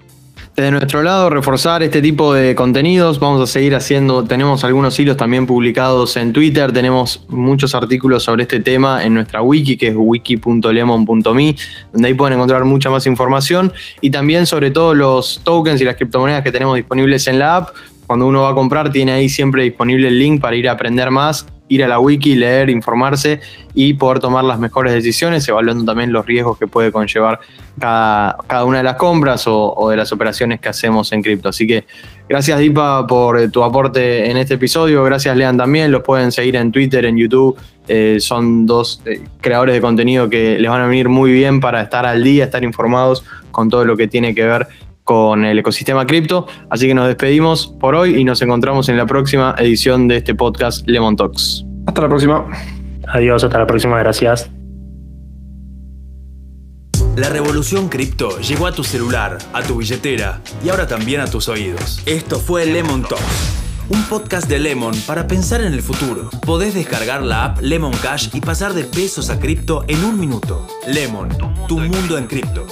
Desde 0.57 0.71
nuestro 0.71 1.03
lado, 1.03 1.29
reforzar 1.29 1.83
este 1.83 2.01
tipo 2.01 2.33
de 2.33 2.55
contenidos. 2.55 3.21
Vamos 3.21 3.43
a 3.43 3.47
seguir 3.47 3.75
haciendo, 3.75 4.25
tenemos 4.25 4.65
algunos 4.65 4.99
hilos 4.99 5.19
también 5.19 5.47
publicados 5.47 6.17
en 6.17 6.33
Twitter, 6.33 6.73
tenemos 6.73 7.27
muchos 7.29 7.75
artículos 7.75 8.23
sobre 8.23 8.45
este 8.45 8.61
tema 8.61 9.05
en 9.05 9.13
nuestra 9.13 9.43
wiki, 9.43 9.77
que 9.77 9.89
es 9.89 9.95
wiki.lemon.me, 9.95 11.57
donde 11.93 12.09
ahí 12.09 12.15
pueden 12.15 12.39
encontrar 12.39 12.65
mucha 12.65 12.89
más 12.89 13.07
información 13.07 13.71
y 14.01 14.09
también 14.09 14.47
sobre 14.47 14.71
todo 14.71 14.95
los 14.95 15.43
tokens 15.45 15.79
y 15.83 15.85
las 15.85 15.97
criptomonedas 15.97 16.43
que 16.43 16.53
tenemos 16.53 16.75
disponibles 16.77 17.27
en 17.27 17.39
la 17.39 17.57
app. 17.57 17.69
Cuando 18.07 18.27
uno 18.27 18.41
va 18.41 18.53
a 18.53 18.55
comprar, 18.55 18.91
tiene 18.91 19.13
ahí 19.13 19.29
siempre 19.29 19.63
disponible 19.63 20.09
el 20.09 20.19
link 20.19 20.41
para 20.41 20.57
ir 20.57 20.71
a 20.71 20.73
aprender 20.73 21.11
más 21.11 21.45
ir 21.69 21.85
a 21.85 21.89
la 21.89 21.99
wiki, 21.99 22.35
leer, 22.35 22.71
informarse 22.71 23.41
y 23.75 23.95
poder 23.95 24.21
tomar 24.21 24.45
las 24.45 24.59
mejores 24.59 24.93
decisiones, 24.93 25.49
evaluando 25.49 25.85
también 25.85 26.13
los 26.13 26.25
riesgos 26.25 26.59
que 26.59 26.67
puede 26.67 26.93
conllevar 26.93 27.41
cada, 27.79 28.37
cada 28.47 28.65
una 28.65 28.79
de 28.79 28.85
las 28.85 28.97
compras 28.97 29.45
o, 29.47 29.89
de 29.91 29.97
las 29.97 30.13
operaciones 30.13 30.61
que 30.61 30.69
hacemos 30.69 31.13
en 31.13 31.23
cripto. 31.23 31.49
Así 31.49 31.67
que 31.67 31.85
gracias 32.29 32.59
Dipa 32.59 33.07
por 33.07 33.51
tu 33.51 33.63
aporte 33.63 34.31
en 34.31 34.37
este 34.37 34.55
episodio, 34.55 35.03
gracias 35.05 35.37
Lean 35.37 35.57
también, 35.57 35.91
los 35.91 36.03
pueden 36.03 36.33
seguir 36.33 36.57
en 36.57 36.71
Twitter, 36.73 37.05
en 37.05 37.17
YouTube, 37.17 37.57
eh, 37.89 38.17
son 38.21 38.67
dos 38.67 39.03
eh, 39.05 39.23
creadores 39.41 39.75
de 39.75 39.81
contenido 39.81 40.29
que 40.29 40.59
les 40.59 40.71
van 40.71 40.83
a 40.83 40.87
venir 40.87 41.09
muy 41.09 41.33
bien 41.33 41.61
para 41.61 41.83
estar 41.83 42.07
al 42.07 42.23
día, 42.23 42.45
estar 42.45 42.65
informados 42.65 43.25
con 43.51 43.71
todo 43.71 43.85
lo 43.85 43.97
que 43.97 44.09
tiene 44.09 44.35
que 44.35 44.45
ver 44.45 44.67
con 45.07 45.45
el 45.45 45.59
ecosistema 45.59 46.05
cripto. 46.05 46.47
Así 46.69 46.87
que 46.87 46.95
nos 46.95 47.07
despedimos 47.07 47.69
por 47.81 47.95
hoy 47.95 48.17
y 48.17 48.25
nos 48.25 48.43
encontramos 48.43 48.91
en 48.91 48.99
la 48.99 49.07
próxima 49.07 49.55
edición 49.57 50.09
de 50.09 50.19
este 50.19 50.35
podcast 50.35 50.87
Lemon 50.87 51.17
Talks. 51.17 51.65
Hasta 51.87 52.03
la 52.03 52.09
próxima. 52.09 52.45
Adiós, 53.09 53.45
hasta 53.45 53.57
la 53.57 53.67
próxima, 53.67 53.99
gracias. 54.01 54.51
La 57.17 57.31
revolución 57.31 57.89
cripto 57.89 58.41
llegó 58.41 58.67
a 58.67 58.73
tu 58.73 58.85
celular, 58.85 59.39
a 59.55 59.63
tu 59.63 59.77
billetera 59.77 60.43
y 60.63 60.69
ahora 60.69 60.87
también 60.87 61.21
a 61.21 61.27
tus 61.27 61.49
oídos. 61.49 62.03
Esto 62.05 62.41
fue 62.41 62.67
Lemon 62.67 63.03
Talks, 63.03 63.55
un 63.89 64.03
podcast 64.03 64.49
de 64.49 64.59
Lemon 64.59 64.95
para 65.07 65.29
pensar 65.29 65.63
en 65.63 65.73
el 65.73 65.83
futuro. 65.83 66.31
Podés 66.45 66.75
descargar 66.75 67.23
la 67.23 67.45
app 67.45 67.61
Lemon 67.63 67.93
Cash 68.03 68.31
y 68.35 68.41
pasar 68.41 68.75
de 68.75 68.85
pesos 68.85 69.31
a 69.31 69.39
cripto 69.39 69.85
en 69.87 70.05
un 70.05 70.19
minuto. 70.19 70.67
Lemon, 70.89 71.29
tu 71.69 71.79
mundo 71.79 72.19
en 72.19 72.27
cripto. 72.27 72.67